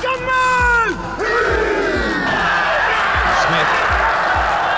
[0.00, 0.90] Gunman!
[3.44, 3.70] Smith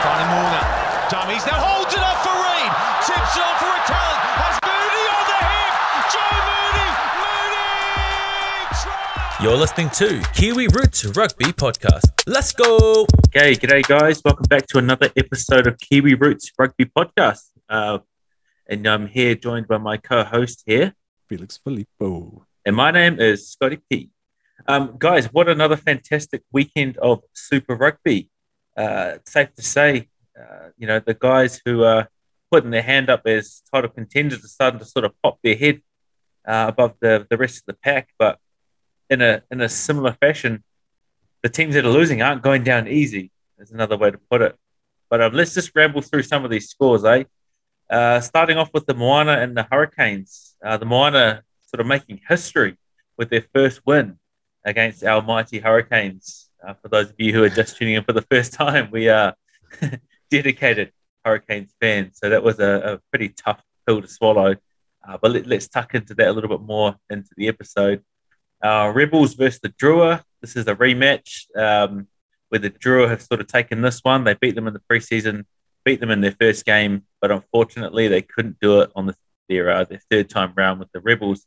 [0.03, 0.65] finding Warner.
[1.11, 2.71] Dummies now holds it up for Reed.
[3.07, 4.21] Tips on for a talent.
[4.43, 5.73] Has Mooney on the hip.
[6.13, 6.91] Joe Mooney.
[8.83, 9.45] Mooney.
[9.45, 12.07] You're listening to Kiwi Roots Rugby Podcast.
[12.27, 13.07] Let's go!
[13.29, 14.23] Okay, g'day guys.
[14.25, 17.51] Welcome back to another episode of Kiwi Roots Rugby Podcast.
[17.69, 17.99] Uh,
[18.69, 20.95] and I'm here joined by my co-host here,
[21.29, 22.47] Felix Filippo.
[22.65, 24.11] and my name is Scotty P.
[24.69, 28.31] Um, guys, what another fantastic weekend of Super Rugby.
[28.77, 32.09] Uh, safe to say, uh, you know, the guys who are
[32.51, 35.83] putting their hand up as title contenders are starting to sort of pop their head
[36.47, 38.11] uh, above the, the rest of the pack.
[38.19, 38.39] But
[39.11, 40.63] in a in a similar fashion,
[41.43, 43.31] the teams that are losing aren't going down easy.
[43.59, 44.57] Is another way to put it.
[45.09, 47.25] But um, let's just ramble through some of these scores, eh?
[47.89, 50.57] Uh, starting off with the Moana and the Hurricanes.
[50.65, 52.77] Uh, the Moana sort of making history
[53.17, 54.19] with their first win
[54.65, 56.49] against our mighty Hurricanes.
[56.67, 59.09] Uh, for those of you who are just tuning in for the first time, we
[59.09, 59.35] are
[60.31, 60.93] dedicated
[61.25, 62.19] Hurricanes fans.
[62.19, 64.57] So that was a, a pretty tough pill to swallow.
[65.07, 68.03] Uh, but let, us tuck into that a little bit more into the episode.
[68.63, 70.23] Uh, Rebels versus the Drua.
[70.41, 72.07] This is a rematch um,
[72.49, 74.25] where the Drua have sort of taken this one.
[74.25, 75.45] They beat them in the preseason,
[75.85, 79.17] beat them in their first game, but unfortunately they couldn't do it on the,
[79.49, 81.47] their uh, their third time round with the Rebels,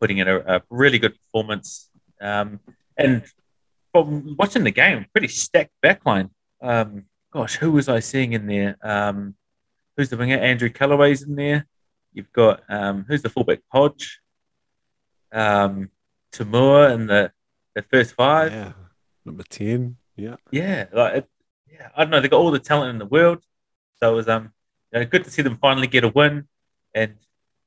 [0.00, 1.88] putting in a, a really good performance.
[2.20, 2.60] Um,
[2.96, 3.24] and
[3.92, 6.30] from watching the game, pretty stacked backline.
[6.60, 8.76] Um, gosh, who was I seeing in there?
[8.82, 9.34] Um,
[9.96, 10.36] who's the winger?
[10.36, 11.66] Andrew Kellaway's in there.
[12.12, 13.60] You've got um, who's the fullback?
[13.68, 14.20] Hodge,
[15.32, 15.90] um,
[16.32, 17.32] To'omua in the,
[17.74, 18.52] the first five.
[18.52, 18.72] Yeah.
[19.24, 19.96] Number 10.
[20.16, 20.36] Yeah.
[20.50, 21.28] Yeah, like it,
[21.70, 22.20] yeah, I don't know.
[22.20, 23.42] They got all the talent in the world,
[23.98, 24.52] so it was um,
[24.92, 26.46] you know, good to see them finally get a win,
[26.94, 27.14] and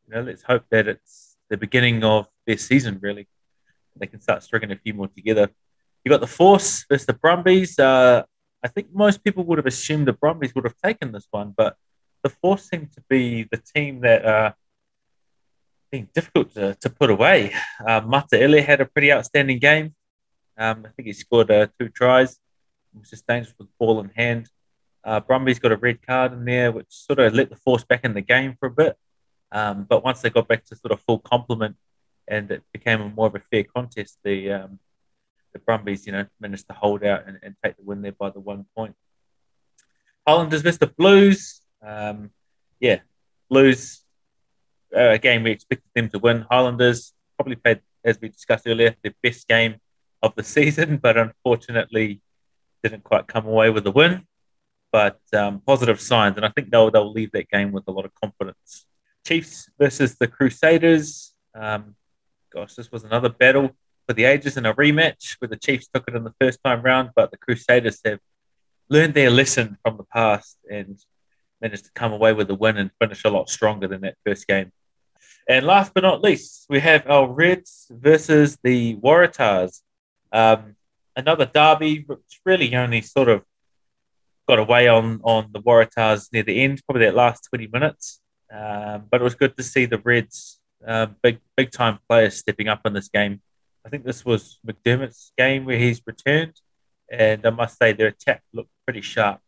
[0.05, 2.99] you know, let's hope that it's the beginning of their season.
[3.01, 3.27] Really,
[3.99, 5.49] they can start stringing a few more together.
[6.03, 7.79] You got the Force versus the Brumbies.
[7.79, 8.23] Uh,
[8.63, 11.75] I think most people would have assumed the Brumbies would have taken this one, but
[12.23, 14.53] the Force seemed to be the team that uh,
[15.91, 17.53] being difficult to, to put away.
[17.85, 19.93] Uh, Mataele had a pretty outstanding game.
[20.57, 22.39] Um, I think he scored uh, two tries.
[22.91, 24.49] He was just dangerous with the ball in hand.
[25.03, 28.05] Uh, Brumby's got a red card in there, which sort of let the force back
[28.05, 28.97] in the game for a bit.
[29.51, 31.75] Um, but once they got back to sort of full complement
[32.27, 34.79] and it became a more of a fair contest, the um,
[35.53, 38.29] the Brumbies, you know, managed to hold out and, and take the win there by
[38.29, 38.95] the one point.
[40.27, 41.61] Highlanders versus the Blues.
[41.81, 42.31] Um,
[42.79, 42.99] yeah,
[43.49, 44.03] Blues,
[44.95, 46.45] uh, a game we expected them to win.
[46.49, 49.75] Highlanders probably played, as we discussed earlier, their best game
[50.21, 52.21] of the season, but unfortunately
[52.83, 54.27] didn't quite come away with a win.
[54.91, 58.05] But um, positive signs, and I think they'll they'll leave that game with a lot
[58.05, 58.85] of confidence.
[59.25, 61.33] Chiefs versus the Crusaders.
[61.55, 61.95] Um,
[62.53, 63.75] gosh, this was another battle
[64.07, 66.81] for the ages in a rematch where the Chiefs took it in the first time
[66.81, 68.19] round, but the Crusaders have
[68.89, 70.99] learned their lesson from the past and
[71.61, 74.45] managed to come away with a win and finish a lot stronger than that first
[74.47, 74.71] game.
[75.47, 79.81] And last but not least, we have our Reds versus the Waratahs.
[80.31, 80.75] Um,
[81.15, 83.43] another derby, which really only sort of
[84.47, 88.19] got away on on the Waratahs near the end, probably that last 20 minutes.
[88.53, 92.67] Um, but it was good to see the Reds, uh, big big time players stepping
[92.67, 93.41] up in this game.
[93.85, 96.53] I think this was McDermott's game where he's returned,
[97.11, 99.39] and I must say their attack looked pretty sharp.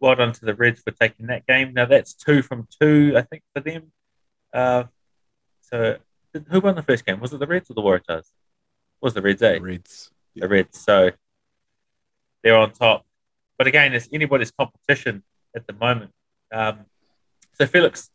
[0.00, 1.72] Well done to the Reds for taking that game.
[1.74, 3.92] Now that's two from two, I think, for them.
[4.52, 4.84] Uh,
[5.60, 5.98] so
[6.48, 7.20] who won the first game?
[7.20, 8.26] Was it the Reds or the Waratahs?
[9.00, 9.42] Was the Reds?
[9.42, 9.58] Eh?
[9.60, 10.10] Reds.
[10.34, 10.80] the Reds.
[10.80, 11.10] So
[12.42, 13.06] they're on top.
[13.58, 15.22] But again, it's anybody's competition
[15.54, 16.10] at the moment.
[16.52, 16.80] Um,
[17.54, 18.10] so Felix,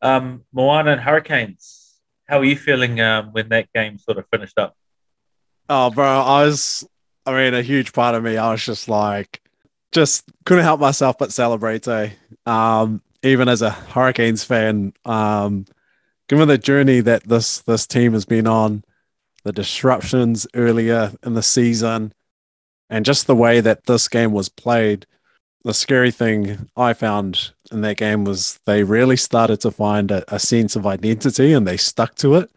[0.00, 1.81] um, Moana and Hurricanes,
[2.26, 4.76] how are you feeling um, when that game sort of finished up?
[5.68, 6.86] Oh, bro, I was,
[7.26, 9.40] I mean, a huge part of me, I was just like,
[9.92, 12.10] just couldn't help myself but celebrate, eh?
[12.46, 15.66] Um, even as a Hurricanes fan, um,
[16.28, 18.84] given the journey that this this team has been on,
[19.44, 22.12] the disruptions earlier in the season,
[22.90, 25.06] and just the way that this game was played,
[25.64, 30.34] the scary thing I found in that game was they really started to find a,
[30.34, 32.50] a sense of identity and they stuck to it.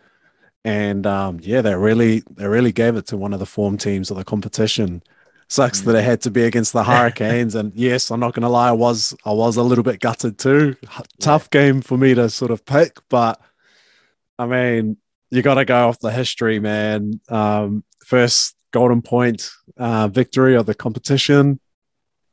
[0.63, 4.09] And um, yeah, they really they really gave it to one of the form teams
[4.11, 5.03] of the competition.
[5.47, 8.69] Sucks that it had to be against the Hurricanes, and yes, I'm not gonna lie,
[8.69, 10.75] I was I was a little bit gutted too.
[11.19, 13.39] Tough game for me to sort of pick, but
[14.39, 14.97] I mean,
[15.29, 17.19] you got to go off the history, man.
[17.29, 21.59] Um, first golden point uh, victory of the competition,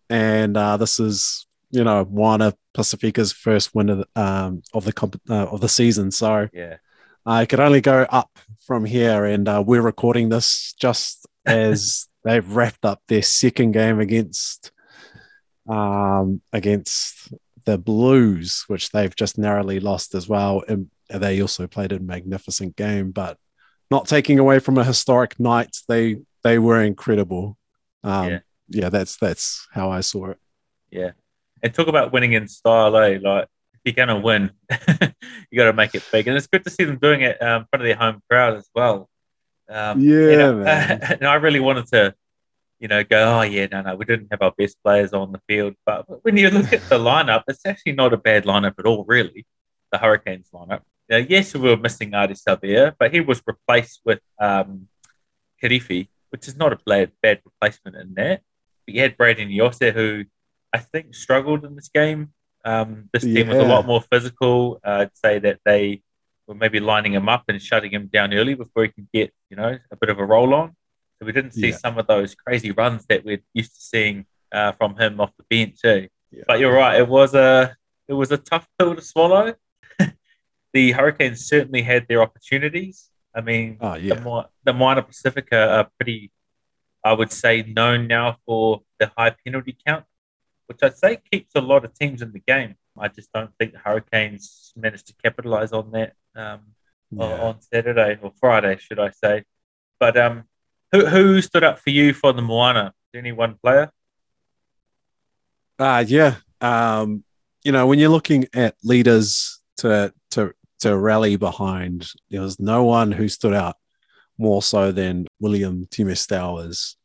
[0.08, 4.92] and uh, this is you know Moana Pasifika's first win of the, um, of the
[4.92, 6.10] comp- uh, of the season.
[6.10, 6.76] So Yeah.
[7.24, 8.30] I could only go up
[8.66, 13.98] from here, and uh, we're recording this just as they've wrapped up their second game
[14.00, 14.70] against
[15.68, 17.32] um, against
[17.64, 20.64] the Blues, which they've just narrowly lost as well.
[20.68, 23.38] And they also played a magnificent game, but
[23.90, 27.56] not taking away from a historic night, they they were incredible.
[28.02, 28.38] Um, yeah.
[28.68, 30.38] yeah, that's that's how I saw it.
[30.90, 31.12] Yeah,
[31.62, 33.18] and talk about winning in style, eh?
[33.22, 34.50] Like if you're gonna win,
[35.50, 37.62] you got to make it big, and it's good to see them doing it um,
[37.62, 39.08] in front of their home crowd as well.
[39.68, 42.14] Um, yeah, and, and I really wanted to
[42.82, 45.40] you know, go, oh, yeah, no, no, we didn't have our best players on the
[45.46, 45.74] field.
[45.86, 49.04] But when you look at the lineup, it's actually not a bad lineup at all,
[49.06, 49.46] really,
[49.92, 50.80] the Hurricanes lineup.
[51.08, 54.88] Now, yes, we were missing Ardie Savea, but he was replaced with um,
[55.62, 58.42] Kirifi, which is not a bad, bad replacement in that.
[58.84, 60.24] But you had Brayden Iose, who
[60.72, 62.32] I think struggled in this game.
[62.64, 63.54] Um, this team yeah.
[63.54, 64.80] was a lot more physical.
[64.84, 66.02] Uh, I'd say that they
[66.46, 69.56] were maybe lining him up and shutting him down early before he could get, you
[69.56, 70.76] know, a bit of a roll on.
[71.18, 71.76] So we didn't see yeah.
[71.76, 75.44] some of those crazy runs that we're used to seeing uh, from him off the
[75.48, 76.08] bench too.
[76.30, 76.44] Yeah.
[76.46, 77.76] But you're right, it was a
[78.08, 79.54] it was a tough pill to swallow.
[80.72, 83.10] the Hurricanes certainly had their opportunities.
[83.34, 86.30] I mean, oh, the, the Moana Pasifika are pretty,
[87.04, 90.04] I would say, known now for the high penalty count,
[90.66, 92.76] which I'd say keeps a lot of teams in the game.
[92.98, 96.60] I just don't think the Hurricanes managed to capitalize on that um,
[97.10, 97.40] yeah.
[97.40, 99.44] on Saturday or Friday, should I say.
[99.98, 100.44] But um,
[100.90, 102.94] who, who stood up for you for the Moana?
[103.14, 103.90] Any one player?
[105.78, 106.36] Uh, yeah.
[106.60, 107.24] Um,
[107.64, 112.84] you know, when you're looking at leaders to to to rally behind, there was no
[112.84, 113.76] one who stood out
[114.38, 116.96] more so than William Timestowers.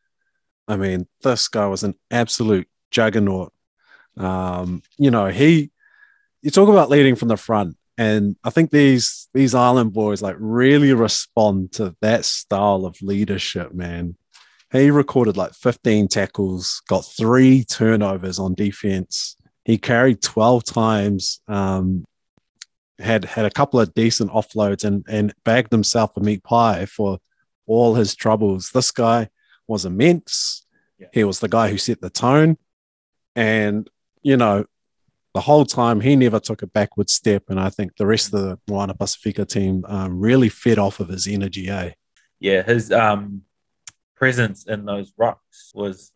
[0.67, 3.53] I mean, this guy was an absolute juggernaut.
[4.17, 5.71] Um, you know, he
[6.41, 7.77] you talk about leading from the front.
[7.97, 13.73] And I think these these Island boys like really respond to that style of leadership,
[13.73, 14.15] man.
[14.71, 19.37] He recorded like 15 tackles, got three turnovers on defense.
[19.63, 22.05] He carried 12 times, um,
[22.99, 27.19] had had a couple of decent offloads, and and bagged himself a meat pie for
[27.65, 28.71] all his troubles.
[28.73, 29.29] This guy
[29.67, 30.65] was immense.
[30.99, 31.07] Yeah.
[31.13, 32.57] He was the guy who set the tone,
[33.37, 33.89] and
[34.23, 34.65] you know
[35.33, 37.43] the whole time he never took a backward step.
[37.49, 41.09] And I think the rest of the Moana Pasifika team um, really fed off of
[41.09, 41.69] his energy.
[41.69, 41.91] Eh?
[42.39, 43.43] Yeah, his um,
[44.15, 46.11] presence in those rocks was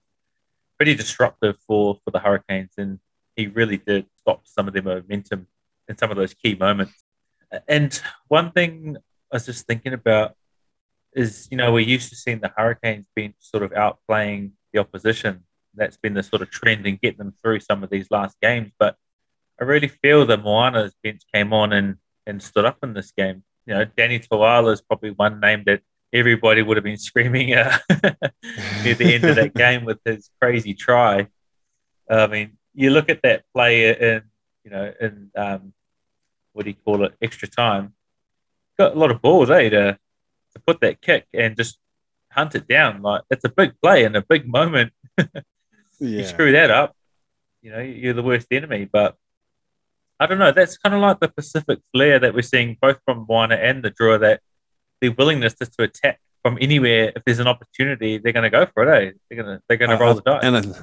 [0.77, 2.99] pretty disruptive for for the Hurricanes, and
[3.35, 5.45] he really did stop some of their momentum
[5.87, 7.03] in some of those key moments.
[7.67, 8.97] And one thing
[9.31, 10.35] I was just thinking about
[11.13, 15.43] is, you know, we're used to seeing the Hurricanes being sort of outplaying the opposition.
[15.75, 18.71] That's been the sort of trend and get them through some of these last games.
[18.77, 18.95] But
[19.59, 23.43] I really feel that Moana's bench came on and, and stood up in this game.
[23.65, 25.81] You know, Danny Toala is probably one name that
[26.11, 27.77] everybody would have been screaming uh,
[28.83, 31.27] near the end of that game with his crazy try.
[32.09, 34.23] I mean, you look at that play in,
[34.63, 35.73] you know, in um,
[36.53, 37.93] what do you call it, extra time.
[38.77, 39.97] Got a lot of balls, eh, to,
[40.53, 41.77] to put that kick and just
[42.31, 43.01] hunt it down.
[43.01, 44.93] Like it's a big play and a big moment.
[46.01, 46.19] Yeah.
[46.19, 46.95] You screw that up,
[47.61, 48.89] you know, you're the worst enemy.
[48.91, 49.15] But
[50.19, 50.51] I don't know.
[50.51, 53.91] That's kind of like the Pacific flair that we're seeing both from Moana and the
[53.91, 54.19] Drua.
[54.19, 54.41] That
[54.99, 58.65] their willingness just to attack from anywhere if there's an opportunity, they're going to go
[58.73, 58.89] for it.
[58.89, 59.11] Eh?
[59.29, 60.43] They're going to they're going to roll the dice.
[60.43, 60.75] And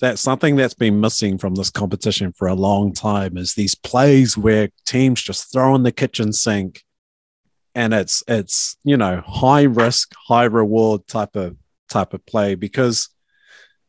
[0.00, 3.36] that's something that's been missing from this competition for a long time.
[3.36, 6.82] Is these plays where teams just throw in the kitchen sink,
[7.74, 11.56] and it's it's you know high risk, high reward type of
[11.88, 13.08] type of play because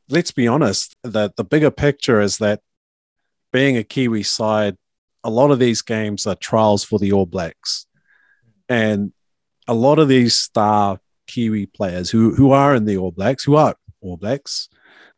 [0.09, 2.61] let's be honest, the the bigger picture is that
[3.51, 4.77] being a Kiwi side,
[5.23, 7.85] a lot of these games are trials for the All Blacks.
[8.67, 9.11] And
[9.67, 13.55] a lot of these star Kiwi players who, who are in the All Blacks, who
[13.55, 14.69] are All Blacks,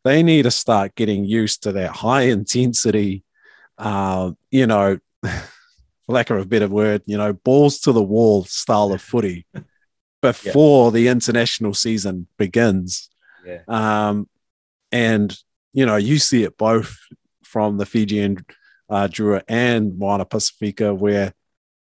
[0.04, 3.24] they need to start getting used to that high intensity,
[3.78, 5.32] uh, you know, for
[6.08, 9.46] lack of a better word, you know, balls to the wall style of footy
[10.22, 10.92] before yeah.
[10.92, 13.10] the international season begins.
[13.46, 13.62] Yeah.
[13.68, 14.28] Um,
[14.92, 15.36] and,
[15.74, 16.98] you know, you see it both
[17.44, 18.46] from the Fijian
[18.90, 21.34] uh, Drua and Moana Pasifika, where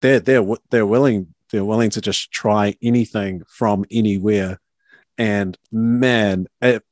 [0.00, 4.60] they're they're they're willing they're willing to just try anything from anywhere.
[5.16, 6.82] And man, it,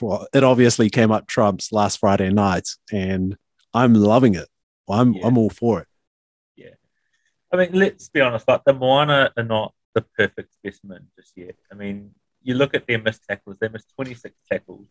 [0.00, 3.36] well, it obviously came up trumps last Friday night, and
[3.72, 4.48] I'm loving it.
[4.88, 5.26] I'm yeah.
[5.26, 5.88] I'm all for it.
[6.56, 6.74] Yeah,
[7.52, 8.46] I mean, let's be honest.
[8.46, 11.56] Like the Moana are not the perfect specimen just yet.
[11.72, 12.10] I mean,
[12.42, 13.58] you look at their missed tackles.
[13.58, 14.88] They missed 26 tackles.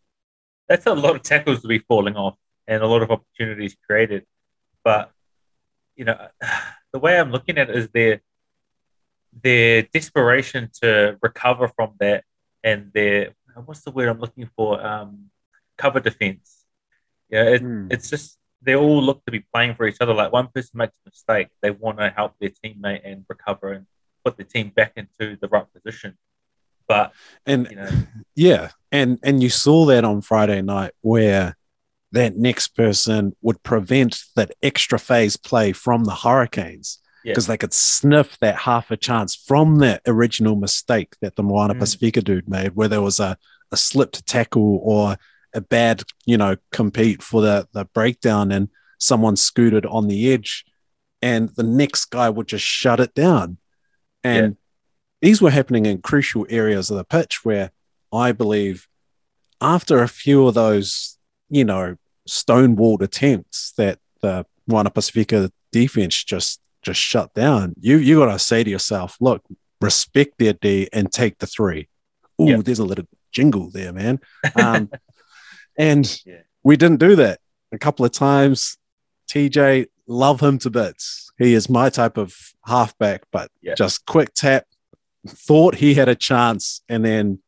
[0.67, 2.35] That's a lot of tackles to be falling off
[2.67, 4.25] and a lot of opportunities created.
[4.83, 5.11] But
[5.95, 6.27] you know,
[6.93, 8.21] the way I'm looking at it is their
[9.43, 12.23] their desperation to recover from that
[12.63, 13.33] and their
[13.65, 14.85] what's the word I'm looking for?
[14.85, 15.29] Um,
[15.77, 16.65] cover defense.
[17.29, 17.87] Yeah, it, Hmm.
[17.89, 20.13] it's just they all look to be playing for each other.
[20.13, 23.85] Like one person makes a mistake, they want to help their teammate and recover and
[24.23, 26.17] put the team back into the right position.
[26.87, 27.13] But
[27.45, 27.89] And you know,
[28.35, 31.55] Yeah, and and you saw that on Friday night where
[32.11, 37.31] that next person would prevent that extra phase play from the Hurricanes Yeah.
[37.31, 41.73] because they could sniff that half a chance from that original mistake that the Moana
[41.75, 41.79] Mm.
[41.81, 43.37] Pasifika dude made, where there was a
[43.71, 45.17] a slipped tackle or
[45.53, 50.63] a bad, you know, compete for the the breakdown and someone scooted on the edge,
[51.21, 53.57] and the next guy would just shut it down,
[54.23, 54.55] and
[55.25, 57.71] these were happening in crucial areas of the pitch where
[58.13, 58.87] I believe
[59.59, 61.17] after a few of those,
[61.49, 61.95] you know,
[62.29, 68.63] stonewalled attempts that the Moana Pasifika defense just just shut down, you you gotta say
[68.63, 69.41] to yourself, look,
[69.81, 71.89] respect their D and take the three.
[72.39, 72.57] Ooh, Yeah.
[72.61, 74.19] there's a little jingle there, man.
[74.55, 74.91] Um,
[75.75, 76.41] and Yeah.
[76.63, 77.39] we didn't do that
[77.71, 78.77] a couple of times.
[79.27, 81.31] TJ, love him to bits.
[81.39, 82.35] He is my type of
[82.67, 83.73] halfback, but Yeah.
[83.75, 84.65] just quick tap,
[85.27, 87.39] thought he had a chance, and then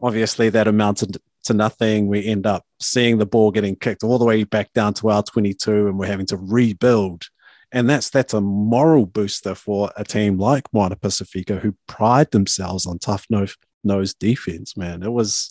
[0.00, 2.06] obviously that amounted to nothing.
[2.06, 5.22] We end up seeing the ball getting kicked all the way back down to our
[5.22, 7.24] 22, and we're having to rebuild.
[7.72, 12.86] And that's that's a moral booster for a team like Moana Pasifika who pride themselves
[12.86, 15.02] on tough nose nose defense, man.
[15.02, 15.50] It was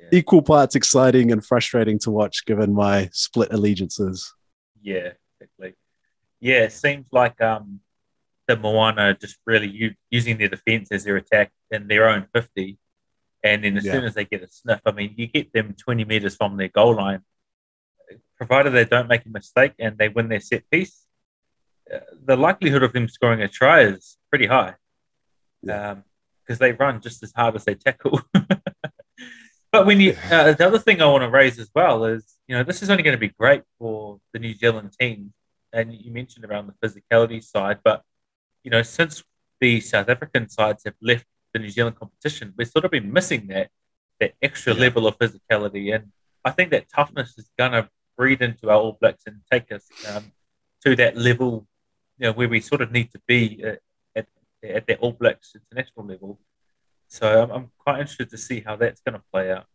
[0.00, 0.08] Yeah.
[0.12, 4.32] equal parts exciting and frustrating to watch given my split allegiances.
[4.80, 5.74] yeah, exactly.
[6.38, 7.80] Yeah, it seems like um,
[8.46, 12.78] the Moana just really u- using their defense as their attack in their own 50.
[13.42, 13.92] And then as Yeah.
[13.92, 16.68] soon as they get a sniff, I mean, you get them 20 meters from their
[16.68, 17.22] goal line,
[18.36, 21.06] provided they don't make a mistake and they win their set piece,
[21.92, 24.74] uh, the likelihood of them scoring a try is pretty high
[25.62, 25.96] Yeah.
[26.42, 28.20] because they run just as hard as they tackle.
[29.72, 32.56] but when you, uh, the other thing I want to raise as well is, you
[32.56, 35.32] know, this is only going to be great for the New Zealand team.
[35.72, 38.02] And you mentioned around the physicality side, but,
[38.66, 39.22] you know, since
[39.60, 43.46] the South African sides have left the New Zealand competition, we've sort of been missing
[43.46, 43.70] that,
[44.18, 44.80] that extra Yeah.
[44.80, 45.94] level of physicality.
[45.94, 46.10] And
[46.44, 49.84] I think that toughness is going to breed into our All Blacks and take us
[50.08, 50.32] um,
[50.84, 51.68] to that level,
[52.18, 53.78] you know, where we sort of need to be at,
[54.16, 54.26] at,
[54.78, 56.40] at the All Blacks international level.
[57.06, 59.66] So I'm, I'm quite interested to see how that's going to play out.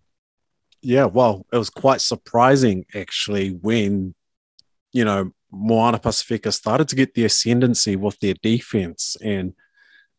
[0.81, 4.15] Yeah, well, it was quite surprising actually when,
[4.91, 9.17] you know, Moana Pasifika started to get the ascendancy with their defense.
[9.21, 9.53] And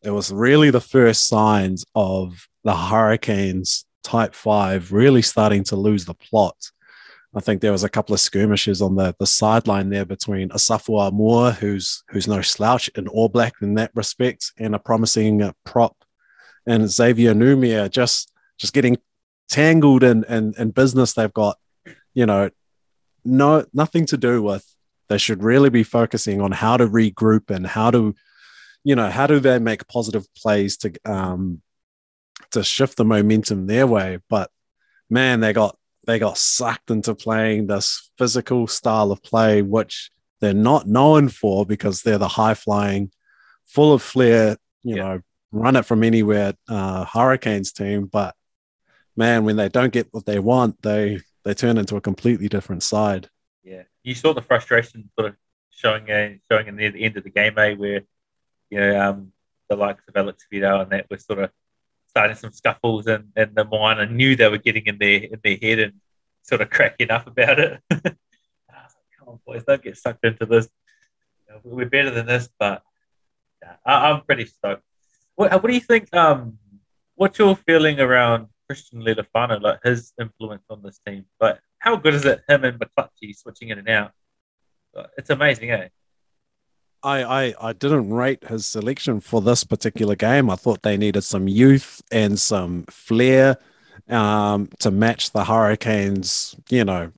[0.02, 6.04] it was really the first signs of the Hurricanes tight five really starting to lose
[6.04, 6.56] the plot.
[7.34, 11.10] I think there was a couple of skirmishes on the, the sideline there between Asafo
[11.10, 15.96] Aumua, who's who's no slouch in All Black in that respect, and a promising prop,
[16.66, 18.98] and Xavier Numia just just getting
[19.48, 21.56] tangled in, in in business they've got,
[22.12, 22.50] you know,
[23.24, 24.66] no nothing to do with.
[25.08, 28.14] They should really be focusing on how to regroup and how to,
[28.84, 31.62] you know, how do they make positive plays to um
[32.50, 34.18] to shift the momentum their way.
[34.28, 34.50] But
[35.10, 40.54] man, they got they got sucked into playing this physical style of play, which they're
[40.54, 43.12] not known for because they're the high flying,
[43.64, 45.02] full of flair, you Yeah.
[45.02, 45.20] know,
[45.52, 48.06] run it from anywhere uh, Hurricanes team.
[48.06, 48.34] But
[49.16, 52.82] man, when they don't get what they want, they they turn into a completely different
[52.82, 53.28] side.
[54.02, 55.36] You saw the frustration sort of
[55.70, 58.02] showing uh, showing in near the end of the game, eh, where
[58.70, 59.32] you know um,
[59.68, 61.50] the likes of Alex Fidow and that were sort of
[62.08, 65.56] starting some scuffles, and and the Moana knew they were getting in their in their
[65.56, 65.92] head and
[66.42, 67.80] sort of cracking up about it.
[67.90, 68.02] Like,
[69.18, 70.68] Come on, boys, don't get sucked into this.
[71.48, 72.82] You know, we're better than this, but
[73.62, 74.82] yeah, I, I'm pretty stoked.
[75.36, 76.14] What, what do you think?
[76.14, 76.58] Um,
[77.14, 81.24] what's your feeling around Christian Leali'ifano, like his influence on this team?
[81.40, 84.12] Like, how good is it him and McClutchie switching in and out?
[85.18, 85.88] It's amazing, eh?
[87.02, 90.48] I, I I didn't rate his selection for this particular game.
[90.48, 93.56] I thought they needed some youth and some flair
[94.08, 97.10] um, to match the Hurricanes, you know,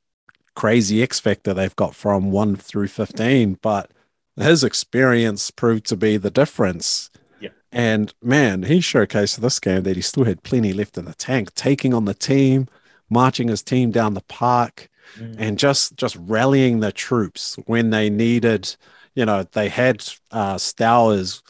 [0.55, 3.59] crazy X factor they've got from one through fifteen.
[3.61, 3.91] But
[4.37, 7.11] his experience proved to be the difference.
[7.39, 7.51] Yeah.
[7.71, 11.55] And man, he showcased this game that he still had plenty left in the tank,
[11.55, 12.69] taking on the team,
[13.11, 14.89] marching his team down the park
[15.21, 15.37] Mm.
[15.39, 18.75] and just just rallying the troops when they needed
[19.15, 21.43] you know they had uh stowers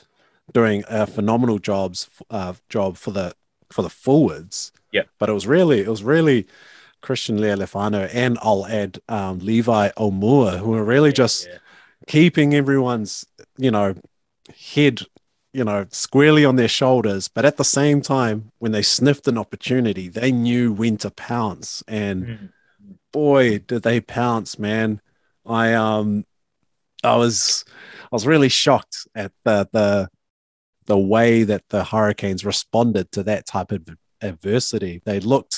[0.52, 3.32] doing a phenomenal jobs uh job for the
[3.70, 5.04] for the forwards Yeah.
[5.20, 6.46] but it was really it was really
[7.00, 11.58] christian leali'ifano and i'll add um levi aumua who were really just Yeah,
[12.08, 13.24] keeping everyone's
[13.56, 13.94] you know
[14.74, 15.02] head
[15.54, 17.28] you know, squarely on their shoulders.
[17.28, 21.82] But at the same time, when they sniffed an opportunity, they knew when to pounce.
[21.86, 22.50] And Mm.
[23.12, 25.00] boy, did they pounce, man.
[25.46, 26.26] I um
[27.04, 27.64] I was
[28.02, 30.08] I was really shocked at the the
[30.86, 33.88] the way that the Hurricanes responded to that type of
[34.20, 35.02] adversity.
[35.04, 35.56] They looked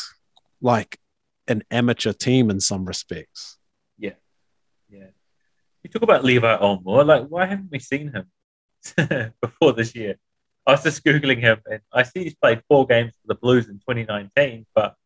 [0.61, 1.01] like
[1.49, 3.59] an amateur team in some respects.
[3.99, 4.19] Yeah.
[4.91, 5.11] Yeah.
[5.83, 7.07] You talk about Levi Aumua.
[7.07, 8.27] Like, why haven't we seen him
[9.41, 10.17] before this year?
[10.67, 13.69] I was just Googling him and I see he's played four games for the Blues
[13.69, 14.97] in 2019, but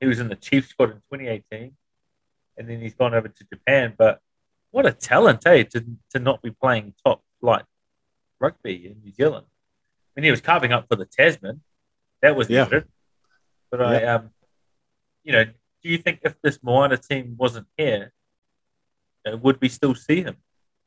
[0.00, 1.74] he was in the Chiefs squad in 2018.
[2.58, 3.94] And then he's gone over to Japan.
[3.96, 4.20] But
[4.70, 7.64] what a talent, eh, to, to not be playing top flight
[8.40, 9.46] rugby in New Zealand.
[9.48, 11.62] I mean, he was carving up for the Tasman.
[12.22, 12.62] That was Yeah.
[12.62, 12.90] evident.
[13.70, 14.30] But I, um,
[15.24, 18.12] you know, do you think if this Moana team wasn't here,
[19.24, 20.36] you know, would we still see him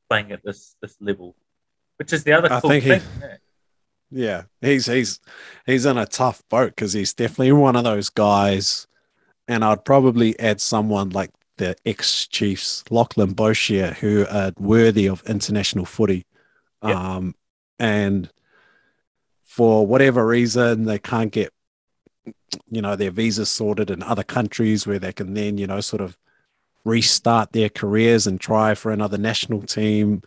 [0.09, 1.35] playing at this this level?
[1.99, 3.01] Which is the other I cool think thing.
[3.21, 3.35] yeah.
[4.11, 5.19] Yeah, he's he's
[5.67, 8.87] he's in a tough boat because he's definitely one of those guys,
[9.47, 15.21] and I'd probably add someone like the ex Chiefs Lachlan Boshier who are worthy of
[15.27, 16.25] international footy,
[16.83, 16.95] Yep.
[16.95, 17.35] um,
[17.77, 18.31] and
[19.43, 21.53] for whatever reason they can't get,
[22.71, 26.01] you know, their visas sorted in other countries where they can then you know sort
[26.01, 26.17] of
[26.83, 30.23] restart their careers and try for another national team.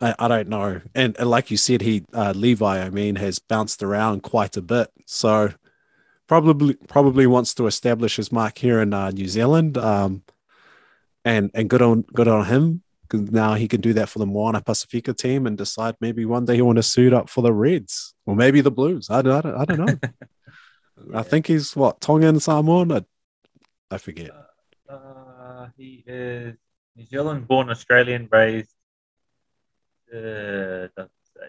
[0.00, 0.80] I, I don't know.
[0.94, 4.62] And, and like you said, he uh, Levi, I mean, has bounced around quite a
[4.62, 4.88] bit.
[5.06, 5.52] So
[6.26, 9.76] probably probably wants to establish his mark here in uh, New Zealand.
[9.78, 10.22] Um,
[11.24, 12.82] and and good on good on him.
[13.08, 16.44] 'cause now he can do that for the Moana Pasifika team and decide maybe one
[16.46, 19.08] day he want to suit up for the Reds or maybe the Blues.
[19.10, 19.98] I, don't- I, don't- I don't know.
[21.18, 22.90] I think he's what Tongan Samoan.
[22.92, 23.04] I,
[23.90, 24.30] I forget.
[24.88, 26.56] Uh, he is
[26.96, 28.73] New Zealand born, Australian raised.
[30.14, 31.48] Uh, doesn't say.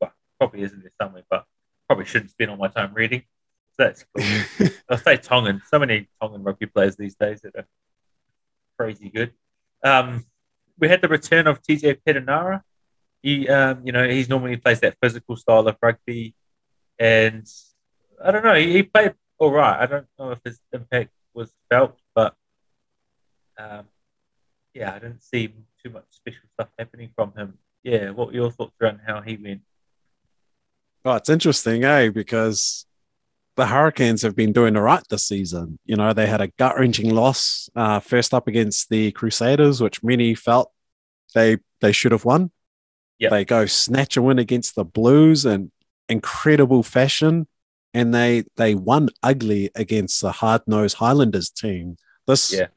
[0.00, 1.44] Well, probably isn't there somewhere, but
[1.86, 3.24] probably shouldn't spend all my time reading.
[3.76, 4.68] So that's cool.
[4.88, 5.60] I'll say Tongan.
[5.68, 7.66] So many Tongan rugby players these days that are
[8.78, 9.32] crazy good.
[9.84, 10.24] Um,
[10.78, 12.62] we had the return of TJ Perenara.
[13.22, 16.34] He, um, you know, he's normally plays that physical style of rugby,
[16.98, 17.46] and
[18.24, 18.54] I don't know.
[18.54, 19.80] He, he played all right.
[19.80, 22.34] I don't know if his impact was felt, but
[23.58, 23.86] um,
[24.74, 25.52] yeah, I didn't see
[25.84, 27.58] too much special stuff happening from him.
[27.82, 29.62] Yeah, what were your thoughts around how he went?
[31.04, 32.10] Oh, it's interesting, eh?
[32.10, 32.86] Because
[33.56, 35.78] the Hurricanes have been doing all right this season.
[35.84, 40.02] You know, they had a gut wrenching loss uh, first up against the Crusaders, which
[40.02, 40.72] many felt
[41.34, 42.50] they they should have won.
[43.18, 43.30] Yep.
[43.30, 45.70] They go snatch a win against the Blues in
[46.08, 47.46] incredible fashion,
[47.92, 51.96] and they they won ugly against the hard nosed Highlanders team.
[52.26, 52.68] This Yeah.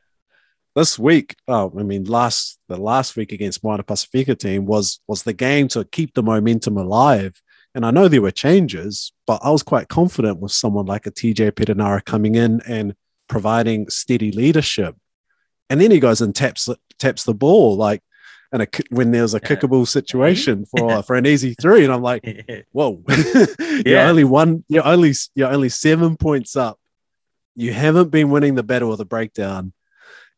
[0.76, 5.24] This week, oh, I mean, last the last week against Moana Pasifika team was was
[5.24, 7.42] the game to keep the momentum alive.
[7.74, 11.12] And I know there were changes, but I was quite confident with someone like a
[11.12, 12.96] TJ Perenara coming in and
[13.28, 14.96] providing steady leadership.
[15.70, 18.02] And then he goes and taps taps the ball like
[18.52, 22.24] and a, when there's a kickable situation for for an easy three, and I'm like,
[22.72, 23.02] whoa,
[23.60, 24.10] you're Yeah.
[24.10, 26.80] only one, you're only you're only seven points up.
[27.56, 29.72] You haven't been winning the battle of the breakdown,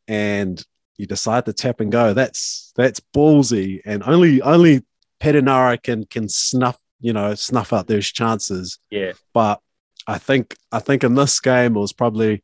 [0.08, 0.64] and
[0.98, 2.14] you decide to tap and go.
[2.14, 4.84] That's that's ballsy, and only only
[5.20, 8.80] Perenara can can snuff you know snuff out those chances.
[8.90, 9.60] yeah, But
[10.08, 12.44] I think I think in this game it was probably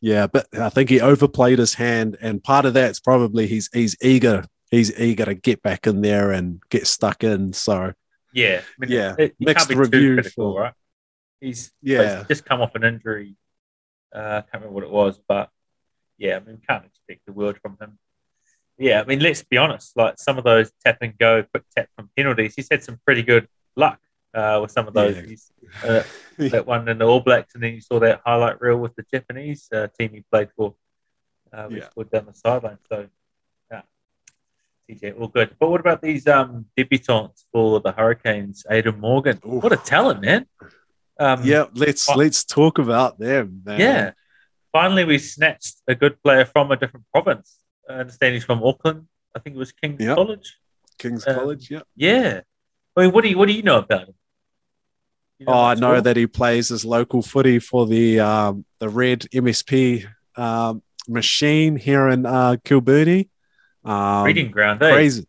[0.00, 3.96] yeah, but I think he overplayed his hand, and part of that's probably he's he's
[4.02, 7.52] eager he's eager to get back in there and get stuck in.
[7.52, 7.92] So
[8.32, 10.72] yeah, I mean, Yeah, it- you mixed can't be too review critical, for- right?
[11.40, 13.36] He's yeah, he's just come off an injury.
[14.14, 15.50] Uh, I can't remember what it was, but
[16.18, 17.98] yeah, I mean, can't expect the world from him.
[18.78, 19.96] Yeah, I mean, let's be honest.
[19.96, 23.22] Like some of those tap and go, quick tap from penalties, he's had some pretty
[23.22, 23.46] good
[23.76, 24.00] luck
[24.34, 25.16] uh, with some of those.
[25.16, 25.22] Yeah.
[25.22, 25.52] He's,
[25.84, 26.02] uh,
[26.50, 29.04] that one in the All Blacks, and then you saw that highlight reel with the
[29.12, 30.74] Japanese uh, team he played for.
[31.52, 31.88] Uh, we Yeah.
[31.90, 32.78] scored down the sideline.
[32.90, 33.06] So,
[33.70, 33.82] yeah,
[34.90, 35.54] TJ, all good.
[35.60, 38.66] But what about these um, debutants for the Hurricanes?
[38.68, 40.46] Aidan Morgan, what a talent, man!
[41.20, 41.66] Um, yeah.
[41.74, 42.14] Let's Oh.
[42.16, 43.62] let's talk about them.
[43.64, 43.78] Man.
[43.80, 44.12] yeah.
[44.74, 47.60] Finally, we snatched a good player from a different province.
[47.88, 49.06] I understand he's from Auckland.
[49.34, 50.16] I think it was King's Yep.
[50.16, 50.58] College.
[50.98, 51.70] King's Um, College.
[51.70, 51.82] Yeah.
[51.94, 52.40] Yeah.
[52.96, 54.14] I mean, what do you what do you know about him?
[55.38, 59.20] You Oh, I know that he plays his local footy for the um, the Red
[59.32, 60.06] MSP
[60.36, 63.28] um, machine here in uh, Kilbirnie.
[63.84, 64.82] Um, breeding ground.
[64.82, 64.90] Eh?
[64.92, 65.26] crazy,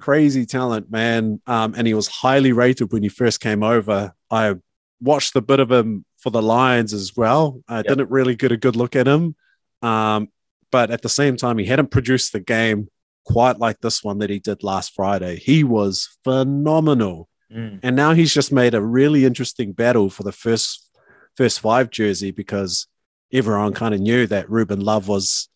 [0.00, 1.40] crazy talent, man.
[1.48, 4.12] Um, and he was highly rated when he first came over.
[4.30, 4.54] I
[5.00, 7.62] watched a bit of him for the Lions as well.
[7.68, 7.86] I Yep.
[7.86, 9.36] didn't really get a good look at him,
[9.80, 10.26] um,
[10.72, 12.88] but at the same time, he hadn't produced the game
[13.24, 15.36] quite like this one that he did last Friday.
[15.36, 17.28] He was phenomenal.
[17.52, 17.78] Mm.
[17.84, 20.90] And now he's just made a really interesting battle for the first
[21.36, 22.88] first five jersey because
[23.32, 25.48] everyone kind of knew that Ruben Love was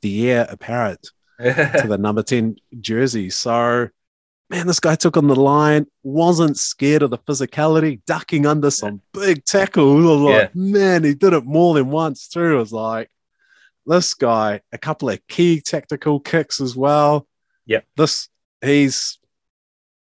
[0.00, 3.28] the heir apparent to the number 10 jersey.
[3.28, 3.88] So
[4.50, 9.02] man, this guy took on the line, wasn't scared of the physicality, ducking under some
[9.12, 10.04] big tackles.
[10.04, 12.56] I was like, man, he did it more than once too.
[12.56, 13.10] I was like,
[13.86, 17.26] this guy, a couple of key tactical kicks as well.
[17.66, 17.80] Yeah.
[17.96, 18.28] This
[18.62, 19.18] he's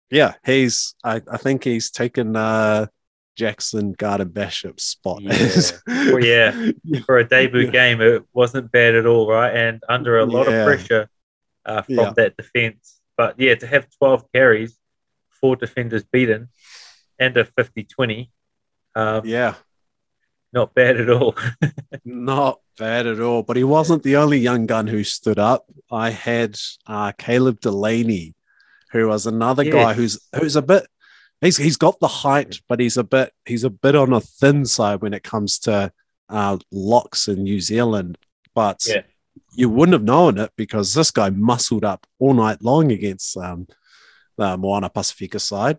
[0.10, 2.88] yeah, he's I, I think he's taken uh
[3.36, 5.22] Jackson Garden-Bachop's spot.
[5.22, 5.62] Yeah.
[5.88, 6.72] Well, yeah.
[7.06, 7.72] For a debut Yeah.
[7.72, 9.56] game, it wasn't bad at all, right?
[9.56, 10.56] And under a lot Yeah.
[10.56, 11.10] of pressure
[11.66, 12.14] uh, from Yeah.
[12.18, 12.99] that defense.
[13.20, 14.80] But yeah, to have 12 carries,
[15.42, 16.48] four defenders beaten,
[17.20, 18.32] and a 50 20,
[18.96, 19.56] um, yeah,
[20.54, 21.36] not bad at all.
[22.06, 23.44] not bad at all.
[23.44, 25.66] But he wasn't the only young gun who stood up.
[25.92, 28.36] I had uh, Caleb Delany,
[28.92, 29.74] who was another Yes.
[29.74, 30.88] guy who's who's a bit
[31.42, 34.64] he's he's got the height, but he's a bit he's a bit on a thin
[34.66, 35.92] side when it comes to
[36.30, 38.18] uh, locks in New Zealand.
[38.56, 39.02] But Yeah.
[39.54, 43.68] You wouldn't have known it because this guy muscled up all night long against um,
[44.38, 45.78] the Moana Pasifika side.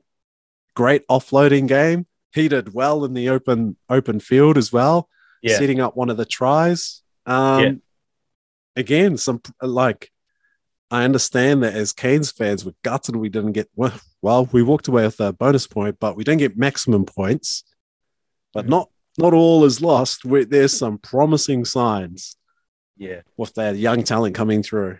[0.75, 2.07] Great offloading game.
[2.33, 5.09] He did well in the open open field as well
[5.43, 5.57] yeah.
[5.57, 7.03] setting up one of the tries.
[7.27, 7.73] Um, Yeah.
[8.77, 10.11] Again, some like
[10.91, 13.69] I understand that as Canes fans, we're gutted we didn't get
[14.23, 14.49] well.
[14.53, 17.65] We walked away with a bonus point, but we didn't get maximum points.
[18.55, 20.25] But not not all is lost.
[20.25, 22.37] we there's some promising signs
[23.01, 23.23] Yeah.
[23.37, 24.99] with that young talent coming through.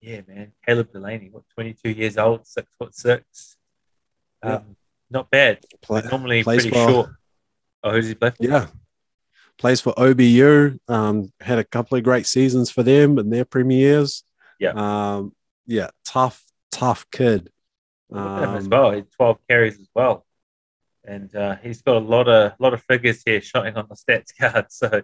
[0.00, 0.52] Yeah, man.
[0.64, 3.56] Caleb Delany, what, 22 years old, six foot six.
[4.42, 4.60] Um, Yeah.
[5.12, 5.58] Not bad.
[5.82, 7.10] Play, Normally plays pretty for- short.
[7.82, 8.36] Oh, who's he play for?
[8.44, 8.68] yeah,
[9.58, 10.78] plays for OBU.
[10.86, 14.22] Um, had a couple of great seasons for them in their premieres.
[14.60, 14.70] Yeah.
[14.76, 15.34] um,
[15.66, 17.50] yeah, tough, tough kid.
[18.10, 18.90] Him as Um, well.
[18.92, 20.24] He had 12 carries as well.
[21.04, 24.30] And uh, he's got a lot of lot of figures here showing on the stats
[24.38, 24.66] card.
[24.70, 25.02] So,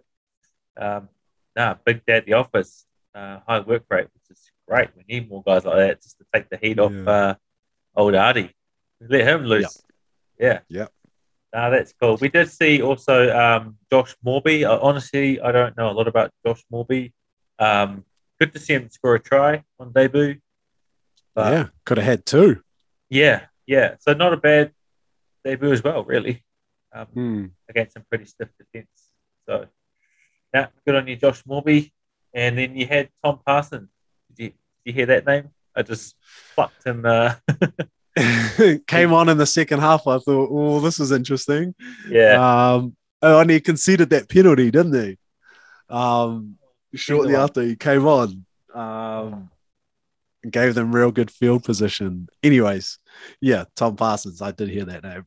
[0.76, 1.08] um,
[1.56, 2.84] nah, big day at the office.
[3.14, 4.90] Uh, high work rate, which is great.
[4.96, 7.34] We need more guys like that just to take the heat off uh,
[7.96, 8.50] old Ardie.
[9.00, 9.82] Let him loose.
[10.38, 10.60] Yeah.
[10.68, 10.88] Yeah.
[11.54, 12.16] Nah, that's cool.
[12.20, 14.66] We did see also um, Josh Moorby.
[14.66, 17.14] Uh, honestly, I don't know a lot about Josh Moorby.
[17.58, 18.04] Um,
[18.38, 20.36] good to see him score a try on debut.
[21.34, 22.62] But yeah, could have had two.
[23.08, 23.94] yeah, yeah.
[24.00, 24.72] So not a bad
[25.44, 26.44] debut as well, really,
[26.92, 27.44] um, Hmm.
[27.70, 28.90] against some pretty stiff defense.
[29.48, 29.66] So,
[30.56, 31.92] yeah, good on you, Josh Moorby.
[32.32, 33.90] And then you had Tom Parsons.
[34.34, 35.50] Did you, did you hear that name?
[35.74, 36.16] I just
[36.54, 37.04] plucked him.
[37.04, 37.34] Uh,
[38.86, 40.06] Came on in the second half.
[40.06, 41.74] I thought, oh, this is interesting.
[42.08, 42.36] yeah,
[42.72, 45.18] Um, oh, and he conceded that penalty, didn't he?
[45.90, 46.56] Um,
[46.94, 49.50] shortly after he came on, um,
[50.50, 52.28] gave them real good field position.
[52.42, 52.98] Anyways,
[53.42, 54.40] yeah, Tom Parsons.
[54.40, 55.26] I did hear that name.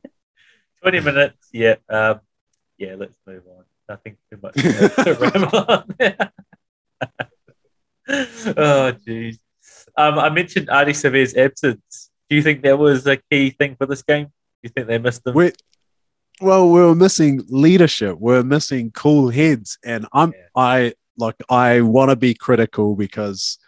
[0.82, 1.48] 20 minutes.
[1.52, 2.20] Yeah, um,
[2.76, 2.96] yeah.
[2.96, 3.64] Let's move on.
[3.90, 5.94] Nothing too much to ramble on.
[8.56, 9.38] oh, jeez.
[9.96, 12.10] Um, I mentioned Ardie Savea's absence.
[12.28, 14.26] Do you think that was a key thing for this game?
[14.26, 15.34] Do you think they missed him?
[15.34, 15.50] We,
[16.40, 18.16] well, we were missing leadership.
[18.20, 20.46] We are missing cool heads, and I'm Yeah.
[20.54, 23.58] I like I want to be critical because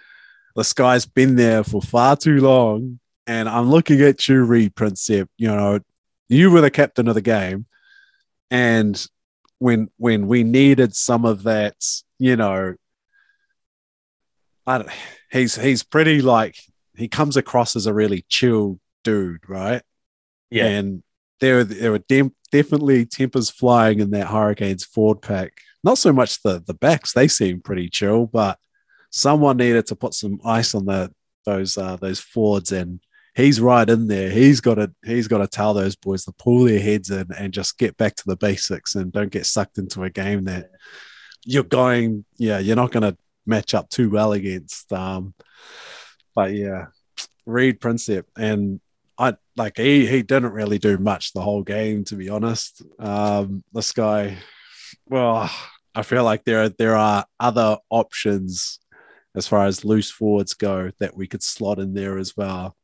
[0.54, 5.26] this guy's been there for far too long, and I'm looking at you, Reed Prinsep.
[5.36, 5.80] You know,
[6.28, 7.66] you were the captain of the game,
[8.52, 9.04] and
[9.62, 11.76] when when we needed some of that,
[12.18, 12.74] you know,
[14.66, 14.90] I don't,
[15.30, 16.56] he's he's pretty like
[16.96, 19.82] he comes across as a really chill dude, right?
[20.50, 21.02] yeah, And
[21.40, 25.52] there, there were dem- definitely tempers flying in that Hurricanes Ford pack.
[25.84, 28.58] Not so much the the backs; they seem pretty chill, but
[29.10, 31.12] someone needed to put some ice on the
[31.46, 33.00] those uh, those Fords and
[33.34, 34.30] he's right in there.
[34.30, 37.52] He's got to he's got to tell those boys to pull their heads in and
[37.52, 40.70] just get back to the basics, and don't get sucked into a game that
[41.44, 42.24] you're going.
[42.36, 43.16] Yeah, you're not going to
[43.46, 44.92] match up too well against.
[44.92, 45.34] Um,
[46.34, 46.86] but yeah,
[47.46, 48.80] Reed Prinsep and
[49.18, 52.82] I like he he didn't really do much the whole game to be honest.
[52.98, 54.38] Um, this guy,
[55.06, 55.50] well,
[55.94, 58.80] I feel like there there are other options
[59.34, 62.76] as far as loose forwards go that we could slot in there as well.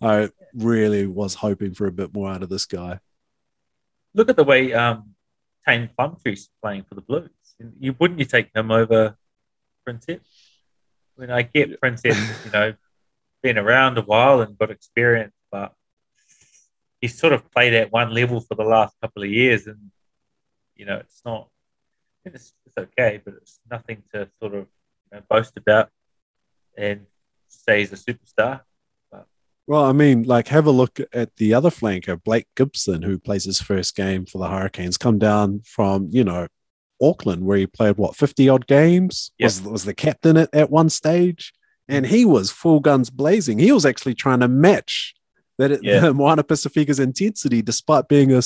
[0.00, 3.00] I really was hoping for a bit more out of this guy.
[4.14, 5.14] Look at the way um,
[5.66, 7.30] Tane Plumtree's playing for the Blues.
[7.78, 9.16] You wouldn't you take him over
[9.86, 10.20] Prinsep?
[11.16, 12.74] When I get Prinsep, you know,
[13.42, 15.74] been around a while and got experience, but
[17.00, 19.90] he's sort of played at one level for the last couple of years, and
[20.76, 21.48] you know, it's not.
[22.24, 24.66] It's, it's okay, but it's nothing to sort of
[25.10, 25.90] you know, boast about.
[26.76, 27.06] And
[27.48, 28.60] say he's a superstar.
[29.68, 33.44] Well, I mean, like, have a look at the other flanker, Blake Gibson, who plays
[33.44, 36.46] his first game for the Hurricanes, come down from, you know,
[37.02, 39.30] Auckland, where he played, what, 50 odd games?
[39.38, 39.44] Yep.
[39.44, 41.52] Was, was the captain at, at one stage?
[41.86, 43.58] And he was full guns blazing.
[43.58, 45.14] He was actually trying to match
[45.58, 46.00] that it, Yeah.
[46.00, 48.40] the Moana Pasifika's intensity, despite being a,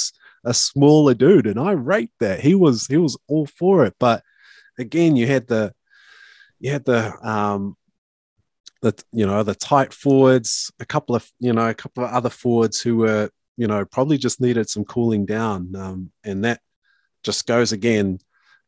[0.44, 1.46] a smaller dude.
[1.46, 2.40] And I rate that.
[2.40, 3.94] He was he was all for it.
[4.00, 4.24] But
[4.76, 5.72] again, you had the
[6.58, 7.76] you had the um
[8.82, 12.28] the you know the tight forwards, a couple of you know a couple of other
[12.28, 16.60] forwards who were you know probably just needed some cooling down, um, and that
[17.22, 18.18] just goes again